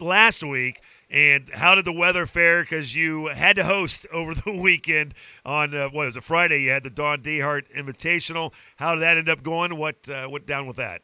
last 0.00 0.42
week. 0.42 0.80
And 1.12 1.50
how 1.52 1.74
did 1.74 1.84
the 1.84 1.92
weather 1.92 2.24
fare? 2.24 2.62
Because 2.62 2.96
you 2.96 3.26
had 3.26 3.56
to 3.56 3.64
host 3.64 4.06
over 4.10 4.34
the 4.46 4.52
weekend 4.52 5.14
on 5.44 5.74
uh, 5.74 5.88
what 5.90 6.08
is 6.08 6.16
it 6.16 6.22
Friday? 6.22 6.62
You 6.62 6.70
had 6.70 6.82
the 6.82 6.90
Dawn 6.90 7.20
Dehart 7.20 7.70
Invitational. 7.76 8.52
How 8.76 8.94
did 8.94 9.02
that 9.02 9.18
end 9.18 9.28
up 9.28 9.42
going? 9.42 9.76
What 9.76 10.08
uh, 10.08 10.26
went 10.30 10.46
down 10.46 10.66
with 10.66 10.76
that? 10.76 11.02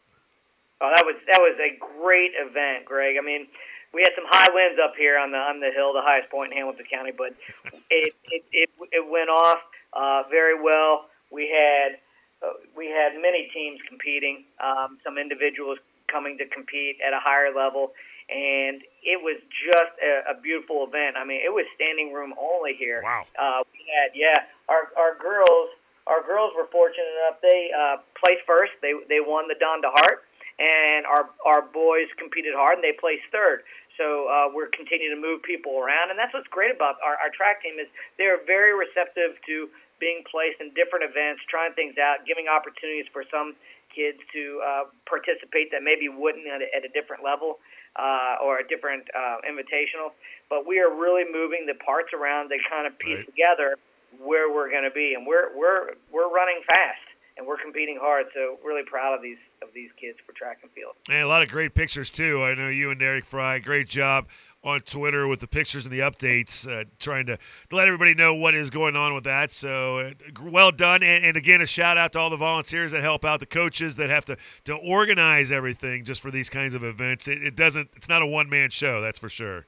Oh, 0.81 0.91
that 0.95 1.05
was 1.05 1.17
that 1.31 1.41
was 1.41 1.59
a 1.61 1.77
great 2.01 2.33
event, 2.39 2.87
Greg. 2.87 3.17
I 3.21 3.25
mean, 3.25 3.49
we 3.93 4.01
had 4.01 4.13
some 4.15 4.25
high 4.29 4.49
winds 4.53 4.81
up 4.83 4.95
here 4.97 5.19
on 5.19 5.31
the 5.33 5.39
on 5.39 5.61
the 5.61 5.71
hill, 5.75 5.93
the 5.93 6.03
highest 6.03 6.31
point 6.31 6.53
in 6.53 6.59
Hamilton 6.59 6.87
County, 6.91 7.13
but 7.17 7.35
it 7.91 8.15
it 8.31 8.45
it, 8.53 8.71
it 8.93 9.11
went 9.11 9.29
off 9.29 9.59
uh, 9.93 10.23
very 10.31 10.61
well. 10.61 11.07
We 11.31 11.51
had 11.53 11.99
uh, 12.41 12.55
we 12.77 12.87
had 12.87 13.21
many 13.21 13.51
teams 13.53 13.81
competing, 13.89 14.45
um, 14.65 14.99
some 15.05 15.19
individuals 15.19 15.79
coming 16.07 16.39
to 16.39 16.47
compete 16.47 16.97
at 17.05 17.13
a 17.13 17.21
higher 17.21 17.53
level, 17.53 17.93
and 18.29 18.85
it 19.01 19.17
was 19.17 19.41
just 19.49 19.95
a, 20.05 20.37
a 20.37 20.41
beautiful 20.41 20.85
event. 20.85 21.17
I 21.17 21.25
mean, 21.25 21.41
it 21.41 21.53
was 21.53 21.65
standing 21.75 22.13
room 22.13 22.37
only 22.37 22.77
here. 22.77 23.01
Wow. 23.01 23.25
Uh, 23.33 23.61
we 23.73 23.89
had 23.89 24.13
yeah, 24.13 24.45
our 24.69 24.93
our 25.01 25.17
girls 25.17 25.73
our 26.05 26.21
girls 26.25 26.53
were 26.57 26.69
fortunate 26.69 27.09
enough 27.25 27.41
they 27.41 27.73
uh, 27.73 27.97
placed 28.21 28.45
first. 28.45 28.77
They 28.85 28.93
they 29.09 29.25
won 29.25 29.49
the 29.49 29.57
Dawn 29.57 29.81
DeHart, 29.81 30.29
and 30.61 31.09
our 31.09 31.33
our 31.49 31.65
boys 31.65 32.13
competed 32.21 32.53
hard 32.53 32.77
and 32.77 32.85
they 32.85 32.97
placed 32.97 33.25
third. 33.33 33.65
So 33.97 34.31
uh, 34.31 34.55
we're 34.55 34.71
continuing 34.71 35.11
to 35.11 35.19
move 35.19 35.43
people 35.43 35.81
around, 35.81 36.15
and 36.15 36.19
that's 36.21 36.31
what's 36.31 36.47
great 36.55 36.71
about 36.71 37.03
our, 37.03 37.19
our 37.19 37.35
track 37.35 37.67
team 37.67 37.83
is 37.83 37.91
they're 38.15 38.39
very 38.47 38.71
receptive 38.71 39.35
to 39.51 39.67
being 39.99 40.23
placed 40.31 40.63
in 40.63 40.71
different 40.79 41.03
events, 41.03 41.43
trying 41.51 41.75
things 41.75 41.99
out, 41.99 42.23
giving 42.23 42.47
opportunities 42.47 43.11
for 43.11 43.27
some 43.27 43.59
kids 43.91 44.23
to 44.31 44.63
uh, 44.63 44.85
participate 45.11 45.75
that 45.75 45.83
maybe 45.83 46.07
wouldn't 46.07 46.47
at 46.47 46.63
a, 46.63 46.69
at 46.71 46.87
a 46.87 46.91
different 46.95 47.27
level 47.27 47.59
uh, 47.97 48.37
or 48.43 48.59
a 48.59 48.67
different 48.67 49.05
uh, 49.17 49.37
invitational. 49.49 50.13
But 50.49 50.67
we 50.67 50.81
are 50.81 50.91
really 50.91 51.25
moving 51.25 51.67
the 51.67 51.75
parts 51.75 52.13
around 52.13 52.49
to 52.51 52.57
kind 52.69 52.87
of 52.87 52.99
piece 52.99 53.19
right. 53.19 53.27
together 53.27 53.77
where 54.21 54.53
we're 54.53 54.71
going 54.71 54.85
to 54.85 54.91
be, 54.91 55.15
and 55.15 55.27
we're 55.27 55.57
we're 55.57 55.95
we're 56.11 56.33
running 56.33 56.61
fast 56.67 57.05
and 57.37 57.47
we're 57.47 57.57
competing 57.57 57.99
hard. 58.01 58.27
So 58.35 58.59
really 58.65 58.83
proud 58.85 59.15
of 59.15 59.23
these 59.23 59.39
of 59.63 59.69
these 59.75 59.91
kids 60.01 60.19
for 60.27 60.33
track 60.33 60.59
and 60.63 60.71
field. 60.73 60.95
And 61.09 61.19
a 61.19 61.29
lot 61.29 61.43
of 61.43 61.49
great 61.49 61.75
pictures 61.75 62.11
too. 62.11 62.43
I 62.43 62.55
know 62.55 62.69
you 62.69 62.91
and 62.91 63.01
Derek 63.01 63.25
Fry, 63.25 63.59
great 63.59 63.89
job 63.89 64.27
on 64.65 64.81
Twitter 64.81 65.29
with 65.29 65.41
the 65.41 65.47
pictures 65.47 65.87
and 65.87 65.93
the 65.93 66.01
updates, 66.01 66.69
uh, 66.69 66.85
trying 66.99 67.27
to, 67.27 67.39
let 67.71 67.87
everybody 67.87 68.15
know 68.15 68.35
what 68.35 68.55
is 68.55 68.71
going 68.71 68.97
on 68.97 69.15
with 69.15 69.25
that. 69.25 69.51
So 69.51 69.99
uh, 69.99 70.11
well 70.43 70.73
done, 70.73 71.03
and, 71.03 71.25
and, 71.25 71.37
again, 71.37 71.61
a 71.61 71.67
shout 71.67 71.97
out 71.97 72.13
to 72.15 72.19
all 72.19 72.31
the 72.31 72.37
volunteers 72.37 72.93
that 72.93 73.03
help 73.03 73.25
out, 73.25 73.41
the 73.41 73.47
coaches 73.47 73.97
that 73.97 74.11
have 74.11 74.25
to 74.27 74.37
to 74.65 74.75
organize 74.75 75.53
everything 75.53 76.05
just 76.05 76.21
for 76.21 76.31
these 76.31 76.51
kinds 76.51 76.75
of 76.75 76.83
events. 76.83 77.29
It, 77.29 77.43
it 77.43 77.57
doesn't, 77.57 77.91
it's 77.97 78.09
not 78.09 78.23
a 78.23 78.27
one 78.27 78.49
man 78.49 78.71
show, 78.71 79.01
that's 79.01 79.19
for 79.19 79.29
sure. 79.29 79.67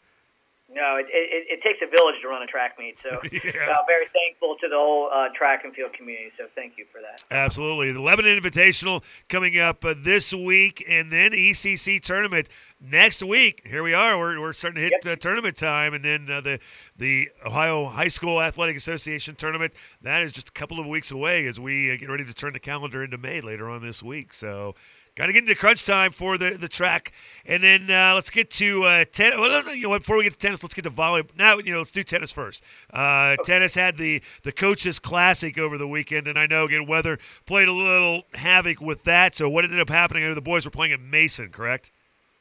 No, 0.72 0.96
it, 0.96 1.06
it, 1.10 1.58
it, 1.58 1.62
takes 1.64 1.80
a 1.82 1.90
village 1.90 2.14
to 2.22 2.28
run 2.28 2.42
a 2.42 2.46
track 2.46 2.78
meet. 2.78 2.96
So, 3.02 3.08
yeah. 3.32 3.74
uh, 3.74 3.82
very 3.88 4.06
thankful 4.14 4.54
to 4.60 4.68
the 4.68 4.76
whole 4.76 5.10
uh, 5.12 5.26
track 5.34 5.64
and 5.64 5.74
field 5.74 5.92
community. 5.94 6.30
So, 6.38 6.44
thank 6.54 6.74
you 6.78 6.84
for 6.92 7.00
that. 7.00 7.24
Absolutely. 7.28 7.90
The 7.90 8.00
Lebanon 8.00 8.40
Invitational 8.40 9.02
coming 9.28 9.58
up 9.58 9.84
uh, 9.84 9.94
this 9.98 10.32
week, 10.32 10.84
and 10.88 11.10
then 11.10 11.32
ECC 11.32 12.00
tournament 12.00 12.48
next 12.80 13.22
week. 13.22 13.66
Here 13.66 13.82
we 13.82 13.94
are. 13.94 14.18
We're, 14.18 14.40
we're 14.40 14.52
starting 14.52 14.76
to 14.76 14.82
hit 14.82 15.04
yep. 15.04 15.12
Uh, 15.12 15.16
tournament 15.16 15.56
time, 15.56 15.94
and 15.94 16.04
then 16.04 16.30
uh, 16.30 16.40
the 16.40 16.58
the 16.96 17.28
Ohio 17.44 17.86
High 17.86 18.08
School 18.08 18.40
Athletic 18.40 18.76
Association 18.76 19.34
tournament. 19.34 19.72
That 20.02 20.22
is 20.22 20.32
just 20.32 20.48
a 20.48 20.52
couple 20.52 20.80
of 20.80 20.86
weeks 20.86 21.10
away 21.10 21.46
as 21.46 21.60
we 21.60 21.92
uh, 21.92 21.96
get 21.96 22.08
ready 22.08 22.24
to 22.24 22.34
turn 22.34 22.52
the 22.52 22.60
calendar 22.60 23.04
into 23.04 23.18
May 23.18 23.40
later 23.40 23.70
on 23.70 23.82
this 23.82 24.02
week. 24.02 24.32
So. 24.32 24.74
Got 25.16 25.26
to 25.26 25.32
get 25.32 25.42
into 25.42 25.56
crunch 25.56 25.84
time 25.84 26.12
for 26.12 26.38
the, 26.38 26.50
the 26.50 26.68
track, 26.68 27.12
and 27.44 27.64
then 27.64 27.90
uh, 27.90 28.14
let's 28.14 28.30
get 28.30 28.48
to 28.52 28.84
uh, 28.84 29.04
tennis. 29.04 29.38
Well, 29.38 29.74
you 29.74 29.88
know, 29.88 29.98
before 29.98 30.16
we 30.16 30.22
get 30.22 30.34
to 30.34 30.38
tennis, 30.38 30.62
let's 30.62 30.72
get 30.72 30.84
to 30.84 30.90
volleyball. 30.90 31.36
Now, 31.36 31.58
you 31.58 31.72
know, 31.72 31.78
let's 31.78 31.90
do 31.90 32.04
tennis 32.04 32.30
first. 32.30 32.62
Uh, 32.94 33.34
okay. 33.34 33.42
Tennis 33.42 33.74
had 33.74 33.96
the 33.96 34.22
the 34.44 34.52
coaches 34.52 35.00
classic 35.00 35.58
over 35.58 35.76
the 35.76 35.88
weekend, 35.88 36.28
and 36.28 36.38
I 36.38 36.46
know 36.46 36.64
again 36.64 36.86
weather 36.86 37.18
played 37.44 37.66
a 37.66 37.72
little 37.72 38.22
havoc 38.34 38.80
with 38.80 39.02
that. 39.02 39.34
So, 39.34 39.48
what 39.48 39.64
ended 39.64 39.80
up 39.80 39.90
happening? 39.90 40.22
I 40.22 40.28
know 40.28 40.34
the 40.34 40.40
boys 40.40 40.64
were 40.64 40.70
playing 40.70 40.92
at 40.92 41.00
Mason, 41.00 41.48
correct? 41.48 41.90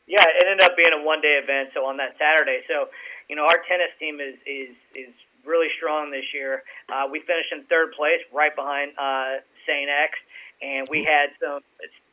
Yeah, 0.10 0.26
it 0.26 0.42
ended 0.50 0.66
up 0.66 0.74
being 0.76 0.90
a 0.90 1.06
one 1.06 1.22
day 1.22 1.38
event. 1.38 1.70
So 1.78 1.86
on 1.86 1.98
that 2.02 2.18
Saturday, 2.18 2.66
so 2.66 2.90
you 3.30 3.38
know, 3.38 3.46
our 3.46 3.62
tennis 3.70 3.94
team 4.02 4.18
is 4.20 4.36
is 4.44 4.74
is 4.98 5.14
really 5.46 5.70
strong 5.78 6.10
this 6.10 6.26
year. 6.34 6.66
Uh, 6.90 7.06
we 7.06 7.22
finished 7.22 7.54
in 7.54 7.64
third 7.70 7.94
place, 7.94 8.20
right 8.34 8.54
behind 8.54 8.98
uh, 8.98 9.40
St. 9.70 9.88
X, 9.88 10.18
and 10.66 10.90
we 10.90 11.06
had 11.06 11.32
some 11.38 11.62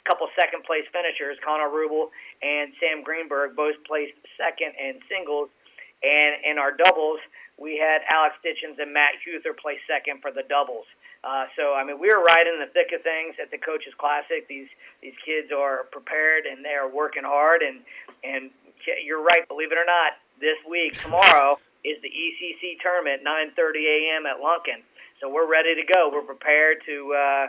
couple 0.06 0.28
second 0.38 0.62
place 0.62 0.86
finishers, 0.94 1.34
Connor 1.42 1.66
Rubel 1.66 2.14
and 2.40 2.70
Sam 2.78 3.02
Greenberg, 3.02 3.58
both 3.58 3.74
placed 3.82 4.14
second 4.38 4.78
in 4.78 5.02
singles. 5.10 5.50
And 6.06 6.46
in 6.46 6.56
our 6.62 6.70
doubles, 6.70 7.18
we 7.58 7.74
had 7.74 8.06
Alex 8.06 8.38
Stitchens 8.38 8.78
and 8.78 8.94
Matt 8.94 9.18
Huther 9.26 9.52
place 9.52 9.82
second 9.90 10.22
for 10.22 10.30
the 10.30 10.46
doubles. 10.46 10.86
Uh, 11.25 11.46
so 11.56 11.75
I 11.75 11.85
mean, 11.85 11.99
we 11.99 12.08
were 12.08 12.23
right 12.23 12.46
in 12.46 12.61
the 12.61 12.70
thick 12.73 12.92
of 12.94 13.02
things 13.02 13.37
at 13.42 13.50
the 13.50 13.58
Coaches 13.58 13.94
Classic. 13.99 14.46
These 14.49 14.68
these 15.02 15.16
kids 15.25 15.52
are 15.52 15.85
prepared 15.90 16.46
and 16.46 16.64
they 16.64 16.75
are 16.75 16.88
working 16.88 17.25
hard. 17.25 17.62
And 17.62 17.80
and 18.25 18.50
you're 19.04 19.23
right, 19.23 19.46
believe 19.49 19.73
it 19.73 19.78
or 19.78 19.88
not, 19.88 20.20
this 20.40 20.58
week 20.68 20.94
tomorrow 20.94 21.58
is 21.85 22.00
the 22.02 22.11
ECC 22.11 22.80
tournament, 22.82 23.23
9:30 23.25 23.56
a.m. 23.85 24.26
at 24.26 24.38
Lunken. 24.38 24.82
So 25.20 25.32
we're 25.32 25.49
ready 25.49 25.75
to 25.75 25.85
go. 25.87 26.11
We're 26.12 26.26
prepared 26.26 26.85
to. 26.87 26.96
Uh, 27.14 27.46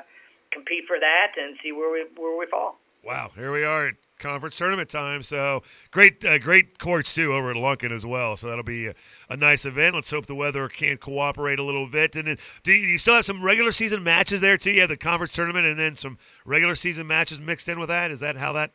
compete 0.52 0.86
for 0.88 1.00
that 1.00 1.36
and 1.38 1.58
see 1.64 1.72
where 1.72 1.92
we 1.92 2.06
where 2.16 2.38
we 2.38 2.46
fall. 2.48 2.80
Wow, 3.04 3.32
here 3.36 3.52
we 3.52 3.64
are 3.64 3.88
at 3.88 3.96
conference 4.20 4.58
tournament 4.58 4.90
time. 4.90 5.24
So 5.24 5.64
great, 5.92 6.24
uh, 6.26 6.40
great 6.40 6.80
courts 6.80 7.14
too 7.14 7.34
over 7.34 7.52
at 7.52 7.56
Lunken 7.56 7.92
as 7.92 8.06
well. 8.06 8.36
So 8.36 8.48
that'll 8.48 8.64
be 8.64 8.88
a, 8.88 8.94
a, 9.30 9.38
nice 9.38 9.66
event. 9.66 9.96
Let's 9.96 10.10
hope 10.10 10.26
the 10.26 10.36
weather 10.36 10.68
can 10.68 10.98
cooperate 10.98 11.60
a 11.60 11.64
little 11.64 11.88
bit. 11.88 12.16
And 12.16 12.28
then, 12.28 12.38
do 12.64 12.72
you, 12.72 12.88
you, 12.88 12.98
still 12.98 13.16
have 13.16 13.26
some 13.26 13.44
regular 13.44 13.72
season 13.72 14.04
matches 14.04 14.42
there 14.42 14.58
too? 14.58 14.72
You 14.72 14.82
have 14.82 14.90
the 14.90 14.98
conference 14.98 15.34
tournament 15.34 15.66
and 15.66 15.80
then 15.80 15.96
some 15.96 16.18
regular 16.46 16.76
season 16.76 17.08
matches 17.08 17.40
mixed 17.40 17.70
in 17.70 17.80
with 17.80 17.90
that. 17.90 18.12
Is 18.12 18.20
that 18.20 18.36
how 18.36 18.54
that? 18.54 18.72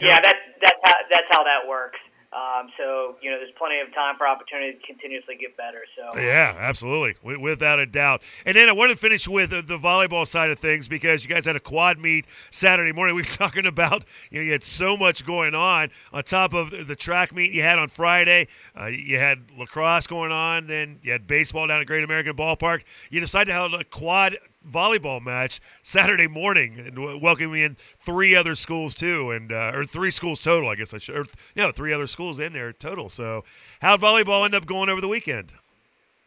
Yeah, 0.00 0.20
that's 0.20 0.38
that's 0.60 0.78
how, 0.82 0.94
that's 1.10 1.26
how 1.30 1.44
that 1.44 1.68
works. 1.68 1.98
Um, 2.34 2.68
so 2.76 3.16
you 3.22 3.30
know, 3.30 3.38
there's 3.38 3.52
plenty 3.56 3.78
of 3.78 3.94
time 3.94 4.16
for 4.18 4.26
opportunity 4.26 4.76
to 4.76 4.86
continuously 4.86 5.36
get 5.36 5.56
better. 5.56 5.82
So 5.96 6.18
yeah, 6.18 6.56
absolutely, 6.58 7.14
without 7.36 7.78
a 7.78 7.86
doubt. 7.86 8.22
And 8.44 8.56
then 8.56 8.68
I 8.68 8.72
want 8.72 8.90
to 8.90 8.96
finish 8.96 9.28
with 9.28 9.50
the 9.50 9.78
volleyball 9.78 10.26
side 10.26 10.50
of 10.50 10.58
things 10.58 10.88
because 10.88 11.24
you 11.24 11.30
guys 11.30 11.46
had 11.46 11.54
a 11.54 11.60
quad 11.60 11.98
meet 11.98 12.26
Saturday 12.50 12.92
morning. 12.92 13.04
We 13.14 13.20
were 13.20 13.26
talking 13.26 13.66
about 13.66 14.04
you 14.30 14.40
know 14.40 14.44
you 14.44 14.52
had 14.52 14.64
so 14.64 14.96
much 14.96 15.24
going 15.24 15.54
on 15.54 15.90
on 16.12 16.24
top 16.24 16.52
of 16.52 16.88
the 16.88 16.96
track 16.96 17.32
meet 17.32 17.52
you 17.52 17.62
had 17.62 17.78
on 17.78 17.88
Friday. 17.88 18.48
Uh, 18.78 18.86
you 18.86 19.18
had 19.18 19.52
lacrosse 19.56 20.08
going 20.08 20.32
on, 20.32 20.66
then 20.66 20.98
you 21.02 21.12
had 21.12 21.28
baseball 21.28 21.68
down 21.68 21.80
at 21.80 21.86
Great 21.86 22.02
American 22.02 22.34
Ballpark. 22.34 22.82
You 23.10 23.20
decided 23.20 23.52
to 23.52 23.52
have 23.52 23.72
a 23.72 23.84
quad 23.84 24.36
volleyball 24.70 25.22
match 25.22 25.60
Saturday 25.82 26.26
morning 26.26 26.78
and 26.78 27.20
welcoming 27.20 27.62
in 27.62 27.76
three 27.98 28.34
other 28.34 28.54
schools 28.54 28.94
too, 28.94 29.30
and 29.30 29.52
uh, 29.52 29.72
or 29.74 29.84
three 29.84 30.10
schools 30.10 30.40
total, 30.40 30.68
I 30.68 30.74
guess 30.74 30.94
I 30.94 30.98
should. 30.98 31.16
Or, 31.16 31.26
yeah, 31.54 31.72
three 31.72 31.92
other 31.92 32.06
schools 32.06 32.40
in 32.40 32.52
there 32.52 32.72
total. 32.72 33.08
So, 33.08 33.44
how 33.80 33.96
volleyball 33.96 34.44
end 34.44 34.54
up 34.54 34.66
going 34.66 34.88
over 34.88 35.00
the 35.00 35.08
weekend? 35.08 35.52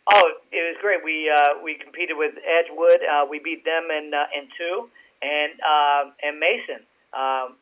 Oh, 0.10 0.32
it 0.52 0.56
was 0.56 0.78
great. 0.82 1.04
We 1.04 1.30
uh, 1.30 1.62
we 1.64 1.76
competed 1.76 2.16
with 2.18 2.36
Edgewood. 2.38 3.00
Uh, 3.04 3.26
we 3.30 3.40
beat 3.40 3.66
them 3.66 3.90
in 3.92 4.12
uh, 4.14 4.26
in 4.38 4.48
two, 4.58 4.90
and 5.22 5.54
uh, 5.60 6.12
and 6.24 6.40
Mason. 6.40 6.86
Um, 7.14 7.56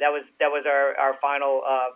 that 0.00 0.10
was 0.10 0.24
that 0.40 0.50
was 0.50 0.64
our 0.66 0.96
our 0.96 1.14
final 1.20 1.62
uh, 1.66 1.90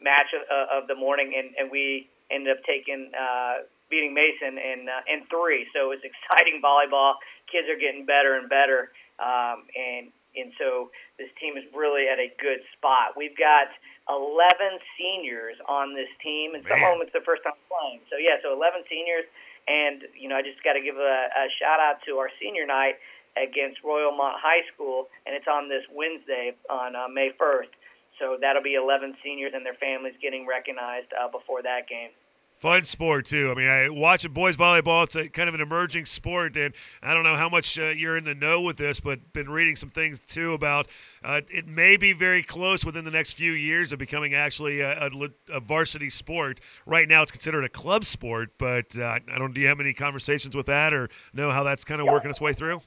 match 0.00 0.34
of, 0.34 0.82
of 0.82 0.88
the 0.88 0.94
morning, 0.94 1.34
and, 1.36 1.54
and 1.56 1.70
we 1.70 2.08
ended 2.30 2.56
up 2.56 2.62
taking 2.66 3.10
uh, 3.14 3.66
beating 3.90 4.14
Mason 4.14 4.58
in 4.58 4.86
uh, 4.88 5.02
in 5.06 5.26
three. 5.30 5.66
So 5.74 5.90
it's 5.92 6.02
exciting 6.02 6.60
volleyball. 6.62 7.18
Kids 7.50 7.70
are 7.70 7.78
getting 7.78 8.06
better 8.06 8.36
and 8.36 8.48
better, 8.48 8.90
um, 9.22 9.66
and 9.74 10.10
and 10.36 10.52
so 10.60 10.92
this 11.16 11.32
team 11.40 11.56
is 11.56 11.64
really 11.72 12.06
at 12.08 12.20
a 12.20 12.28
good 12.36 12.60
spot. 12.76 13.16
We've 13.16 13.36
got 13.36 13.72
11 14.12 14.78
seniors 15.00 15.56
on 15.64 15.96
this 15.96 16.10
team, 16.20 16.52
and 16.54 16.62
some 16.68 16.76
of 16.76 16.88
them 16.92 17.00
it's 17.02 17.12
their 17.16 17.24
first 17.24 17.42
time 17.42 17.56
playing. 17.66 18.04
So 18.12 18.20
yeah, 18.20 18.36
so 18.44 18.52
11 18.52 18.84
seniors, 18.86 19.24
and 19.66 20.04
you 20.12 20.28
know 20.28 20.36
I 20.36 20.44
just 20.44 20.60
got 20.62 20.76
to 20.76 20.84
give 20.84 21.00
a, 21.00 21.16
a 21.32 21.44
shout 21.58 21.80
out 21.80 22.04
to 22.06 22.20
our 22.20 22.30
senior 22.38 22.66
night 22.68 23.00
against 23.36 23.84
Royalmont 23.84 24.40
High 24.40 24.64
School, 24.72 25.08
and 25.26 25.36
it's 25.36 25.48
on 25.48 25.68
this 25.68 25.84
Wednesday 25.92 26.56
on 26.70 26.96
uh, 26.96 27.08
May 27.08 27.30
1st. 27.36 27.72
So 28.18 28.36
that'll 28.40 28.62
be 28.62 28.74
11 28.74 29.16
seniors 29.22 29.52
and 29.54 29.64
their 29.64 29.74
families 29.74 30.14
getting 30.22 30.46
recognized 30.46 31.08
uh, 31.12 31.28
before 31.28 31.62
that 31.62 31.88
game. 31.88 32.10
Fun 32.56 32.84
sport 32.84 33.26
too. 33.26 33.50
I 33.50 33.54
mean, 33.54 33.68
I 33.68 33.90
watching 33.90 34.32
boys 34.32 34.56
volleyball. 34.56 35.04
It's 35.04 35.14
a 35.14 35.28
kind 35.28 35.46
of 35.46 35.54
an 35.54 35.60
emerging 35.60 36.06
sport, 36.06 36.56
and 36.56 36.72
I 37.02 37.12
don't 37.12 37.22
know 37.22 37.34
how 37.34 37.50
much 37.50 37.78
uh, 37.78 37.88
you're 37.88 38.16
in 38.16 38.24
the 38.24 38.34
know 38.34 38.62
with 38.62 38.78
this, 38.78 38.98
but 38.98 39.34
been 39.34 39.50
reading 39.50 39.76
some 39.76 39.90
things 39.90 40.24
too 40.24 40.54
about 40.54 40.86
uh, 41.22 41.42
it 41.50 41.66
may 41.66 41.98
be 41.98 42.14
very 42.14 42.42
close 42.42 42.82
within 42.82 43.04
the 43.04 43.10
next 43.10 43.34
few 43.34 43.52
years 43.52 43.92
of 43.92 43.98
becoming 43.98 44.32
actually 44.32 44.80
a, 44.80 45.08
a, 45.08 45.10
a 45.52 45.60
varsity 45.60 46.08
sport. 46.08 46.62
Right 46.86 47.06
now, 47.06 47.20
it's 47.20 47.30
considered 47.30 47.64
a 47.64 47.68
club 47.68 48.06
sport, 48.06 48.52
but 48.56 48.98
uh, 48.98 49.18
I 49.30 49.38
don't. 49.38 49.52
Do 49.52 49.60
you 49.60 49.68
have 49.68 49.78
any 49.80 49.92
conversations 49.92 50.56
with 50.56 50.64
that, 50.64 50.94
or 50.94 51.10
know 51.34 51.50
how 51.50 51.62
that's 51.62 51.84
kind 51.84 52.00
of 52.00 52.06
working 52.06 52.30
its 52.30 52.40
way 52.40 52.54
through? 52.54 52.80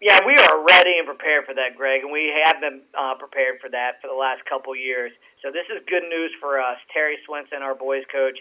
Yeah, 0.00 0.20
we 0.24 0.32
are 0.32 0.64
ready 0.64 0.96
and 0.96 1.04
prepared 1.08 1.44
for 1.44 1.52
that, 1.56 1.76
Greg, 1.76 2.00
and 2.04 2.12
we 2.12 2.32
have 2.44 2.60
been 2.60 2.80
uh, 2.96 3.16
prepared 3.20 3.60
for 3.60 3.68
that 3.68 4.00
for 4.00 4.08
the 4.08 4.16
last 4.16 4.40
couple 4.48 4.72
years. 4.76 5.12
So 5.44 5.52
this 5.52 5.68
is 5.68 5.84
good 5.88 6.04
news 6.08 6.32
for 6.40 6.56
us. 6.60 6.76
Terry 6.92 7.16
Swenson, 7.28 7.60
our 7.60 7.76
boys 7.76 8.04
coach, 8.12 8.36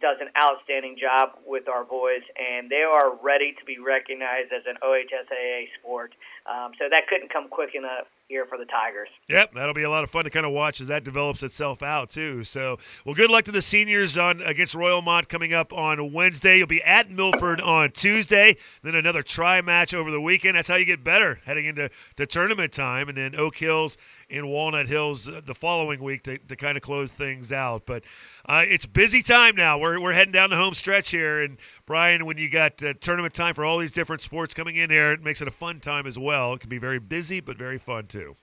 does 0.00 0.18
an 0.20 0.28
outstanding 0.40 0.96
job 0.98 1.30
with 1.44 1.68
our 1.68 1.84
boys, 1.84 2.22
and 2.38 2.70
they 2.70 2.82
are 2.82 3.16
ready 3.22 3.52
to 3.58 3.64
be 3.64 3.78
recognized 3.78 4.52
as 4.52 4.62
an 4.66 4.76
OHSAA 4.82 5.66
sport. 5.80 6.14
Um, 6.46 6.72
so 6.78 6.84
that 6.88 7.08
couldn't 7.08 7.32
come 7.32 7.48
quick 7.48 7.74
enough 7.74 8.06
here 8.28 8.46
for 8.46 8.58
the 8.58 8.64
Tigers. 8.64 9.08
Yep, 9.28 9.54
that'll 9.54 9.74
be 9.74 9.82
a 9.82 9.90
lot 9.90 10.04
of 10.04 10.10
fun 10.10 10.24
to 10.24 10.30
kind 10.30 10.46
of 10.46 10.52
watch 10.52 10.80
as 10.80 10.88
that 10.88 11.04
develops 11.04 11.42
itself 11.42 11.82
out 11.82 12.10
too. 12.10 12.44
So, 12.44 12.78
well, 13.04 13.14
good 13.14 13.30
luck 13.30 13.44
to 13.44 13.52
the 13.52 13.62
seniors 13.62 14.16
on 14.16 14.40
against 14.42 14.74
Royalmont 14.74 15.28
coming 15.28 15.52
up 15.52 15.72
on 15.72 16.12
Wednesday. 16.12 16.58
You'll 16.58 16.66
be 16.66 16.82
at 16.82 17.10
Milford 17.10 17.60
on 17.60 17.92
Tuesday, 17.92 18.56
then 18.82 18.94
another 18.94 19.22
try 19.22 19.60
match 19.60 19.94
over 19.94 20.10
the 20.10 20.20
weekend. 20.20 20.56
That's 20.56 20.68
how 20.68 20.76
you 20.76 20.84
get 20.84 21.04
better 21.04 21.40
heading 21.44 21.66
into 21.66 21.90
the 22.16 22.26
tournament 22.26 22.72
time, 22.72 23.08
and 23.08 23.18
then 23.18 23.34
Oak 23.34 23.56
Hills 23.56 23.96
in 24.28 24.48
Walnut 24.48 24.86
Hills 24.86 25.28
uh, 25.28 25.40
the 25.44 25.54
following 25.54 26.02
week 26.02 26.24
to, 26.24 26.38
to 26.38 26.56
kind 26.56 26.76
of 26.76 26.82
close 26.82 27.12
things 27.12 27.52
out. 27.52 27.86
But 27.86 28.04
uh, 28.46 28.64
it's 28.66 28.86
busy 28.86 29.22
time 29.22 29.56
now. 29.56 29.78
We're, 29.78 30.00
we're 30.00 30.12
heading 30.12 30.32
down 30.32 30.50
the 30.50 30.56
home 30.56 30.74
stretch 30.74 31.10
here. 31.10 31.42
And, 31.42 31.58
Brian, 31.84 32.24
when 32.26 32.38
you 32.38 32.48
got 32.48 32.82
uh, 32.82 32.94
tournament 33.00 33.34
time 33.34 33.54
for 33.54 33.64
all 33.64 33.78
these 33.78 33.90
different 33.90 34.22
sports 34.22 34.54
coming 34.54 34.76
in 34.76 34.90
here, 34.90 35.12
it 35.12 35.22
makes 35.22 35.42
it 35.42 35.48
a 35.48 35.52
fun 35.52 35.80
time 35.80 36.06
as 36.06 36.18
well. 36.18 36.54
It 36.54 36.60
can 36.60 36.70
be 36.70 36.78
very 36.78 37.00
busy, 37.00 37.40
but 37.40 37.56
very 37.56 37.78
fun 37.78 38.06
too. 38.06 38.36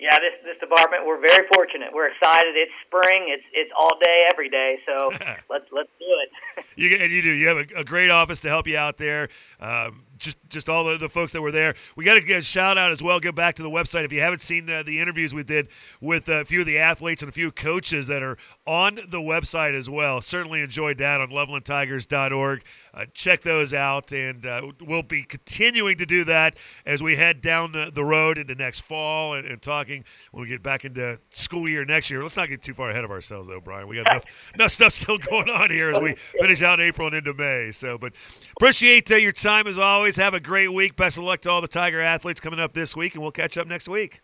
Yeah, 0.00 0.16
this 0.20 0.38
this 0.44 0.56
department 0.60 1.04
we're 1.04 1.20
very 1.20 1.44
fortunate. 1.52 1.88
We're 1.92 2.06
excited. 2.06 2.54
It's 2.54 2.70
spring. 2.86 3.34
It's 3.34 3.42
it's 3.52 3.70
all 3.76 3.98
day, 4.00 4.28
every 4.32 4.48
day. 4.48 4.78
So 4.86 5.10
let's 5.50 5.66
let's 5.72 5.90
do 5.98 6.06
it. 6.22 6.64
you 6.76 6.96
and 6.98 7.10
you 7.10 7.20
do. 7.20 7.30
You 7.30 7.48
have 7.48 7.56
a, 7.56 7.80
a, 7.80 7.84
great 7.84 8.08
office 8.08 8.38
to 8.40 8.48
help 8.48 8.68
you 8.68 8.76
out 8.76 8.96
there. 8.96 9.28
Um, 9.58 10.04
just 10.18 10.36
just 10.48 10.68
all 10.68 10.84
the, 10.84 10.96
the 10.96 11.08
folks 11.08 11.32
that 11.32 11.42
were 11.42 11.52
there. 11.52 11.74
We 11.96 12.04
got 12.04 12.14
to 12.14 12.20
get 12.20 12.38
a 12.38 12.42
shout 12.42 12.78
out 12.78 12.92
as 12.92 13.02
well. 13.02 13.20
Go 13.20 13.32
back 13.32 13.54
to 13.56 13.62
the 13.62 13.70
website 13.70 14.04
if 14.04 14.12
you 14.12 14.20
haven't 14.20 14.40
seen 14.40 14.66
the, 14.66 14.82
the 14.84 14.98
interviews 14.98 15.34
we 15.34 15.42
did 15.42 15.68
with 16.00 16.28
a 16.28 16.44
few 16.44 16.60
of 16.60 16.66
the 16.66 16.78
athletes 16.78 17.22
and 17.22 17.28
a 17.28 17.32
few 17.32 17.50
coaches 17.50 18.06
that 18.06 18.22
are 18.22 18.38
on 18.66 18.96
the 18.96 19.20
website 19.20 19.74
as 19.74 19.88
well. 19.90 20.20
Certainly 20.20 20.62
enjoyed 20.62 20.98
that 20.98 21.20
on 21.20 21.30
LovelandTigers.org. 21.30 22.62
Uh, 22.94 23.04
check 23.14 23.42
those 23.42 23.72
out, 23.72 24.12
and 24.12 24.44
uh, 24.44 24.72
we'll 24.80 25.02
be 25.02 25.22
continuing 25.22 25.96
to 25.98 26.06
do 26.06 26.24
that 26.24 26.58
as 26.84 27.02
we 27.02 27.16
head 27.16 27.40
down 27.40 27.72
the, 27.72 27.90
the 27.94 28.04
road 28.04 28.38
into 28.38 28.54
next 28.54 28.80
fall 28.80 29.34
and, 29.34 29.46
and, 29.46 29.62
talking 29.62 30.04
when 30.32 30.42
we 30.42 30.48
get 30.48 30.62
back 30.62 30.84
into 30.84 31.18
school 31.30 31.68
year 31.68 31.84
next 31.84 32.10
year. 32.10 32.22
Let's 32.22 32.36
not 32.36 32.48
get 32.48 32.62
too 32.62 32.74
far 32.74 32.90
ahead 32.90 33.04
of 33.04 33.10
ourselves, 33.10 33.48
though, 33.48 33.60
Brian. 33.60 33.86
We 33.86 33.96
got 33.96 34.10
enough, 34.10 34.24
enough 34.54 34.70
stuff 34.70 34.92
still 34.92 35.18
going 35.18 35.50
on 35.50 35.70
here 35.70 35.90
as 35.90 36.00
we 36.00 36.14
finish 36.14 36.62
out 36.62 36.80
April 36.80 37.08
and 37.08 37.16
into 37.16 37.34
May. 37.34 37.70
So, 37.70 37.98
but 37.98 38.14
appreciate 38.56 39.10
uh, 39.12 39.16
your 39.16 39.32
time 39.32 39.66
as 39.66 39.78
always. 39.78 40.07
Have 40.16 40.34
a 40.34 40.40
great 40.40 40.72
week. 40.72 40.96
Best 40.96 41.18
of 41.18 41.24
luck 41.24 41.40
to 41.42 41.50
all 41.50 41.60
the 41.60 41.68
Tiger 41.68 42.00
athletes 42.00 42.40
coming 42.40 42.60
up 42.60 42.72
this 42.72 42.96
week, 42.96 43.14
and 43.14 43.22
we'll 43.22 43.32
catch 43.32 43.58
up 43.58 43.66
next 43.66 43.88
week. 43.88 44.20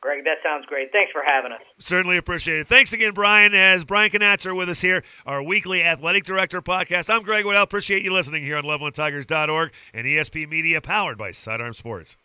Greg, 0.00 0.24
that 0.24 0.38
sounds 0.42 0.64
great. 0.64 0.90
Thanks 0.92 1.12
for 1.12 1.22
having 1.26 1.52
us. 1.52 1.60
Certainly 1.78 2.16
appreciate 2.16 2.60
it. 2.60 2.66
Thanks 2.66 2.92
again, 2.94 3.12
Brian. 3.12 3.54
As 3.54 3.84
Brian 3.84 4.10
Knatzer 4.10 4.56
with 4.56 4.70
us 4.70 4.80
here, 4.80 5.02
our 5.26 5.42
weekly 5.42 5.82
athletic 5.82 6.24
director 6.24 6.62
podcast. 6.62 7.14
I'm 7.14 7.22
Greg 7.22 7.44
Waddell. 7.44 7.62
Appreciate 7.62 8.02
you 8.02 8.12
listening 8.12 8.42
here 8.42 8.56
on 8.56 8.64
LovelandTigers.org 8.64 9.72
and 9.92 10.06
ESP 10.06 10.48
Media, 10.48 10.80
powered 10.80 11.18
by 11.18 11.32
Sidearm 11.32 11.74
Sports. 11.74 12.16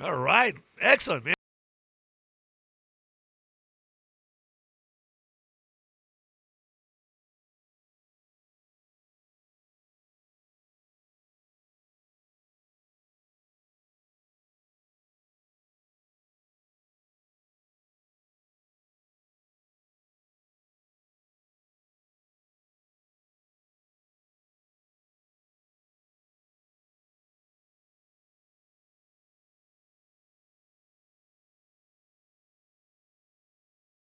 All 0.00 0.18
right, 0.18 0.54
excellent, 0.80 1.24
man. 1.24 1.34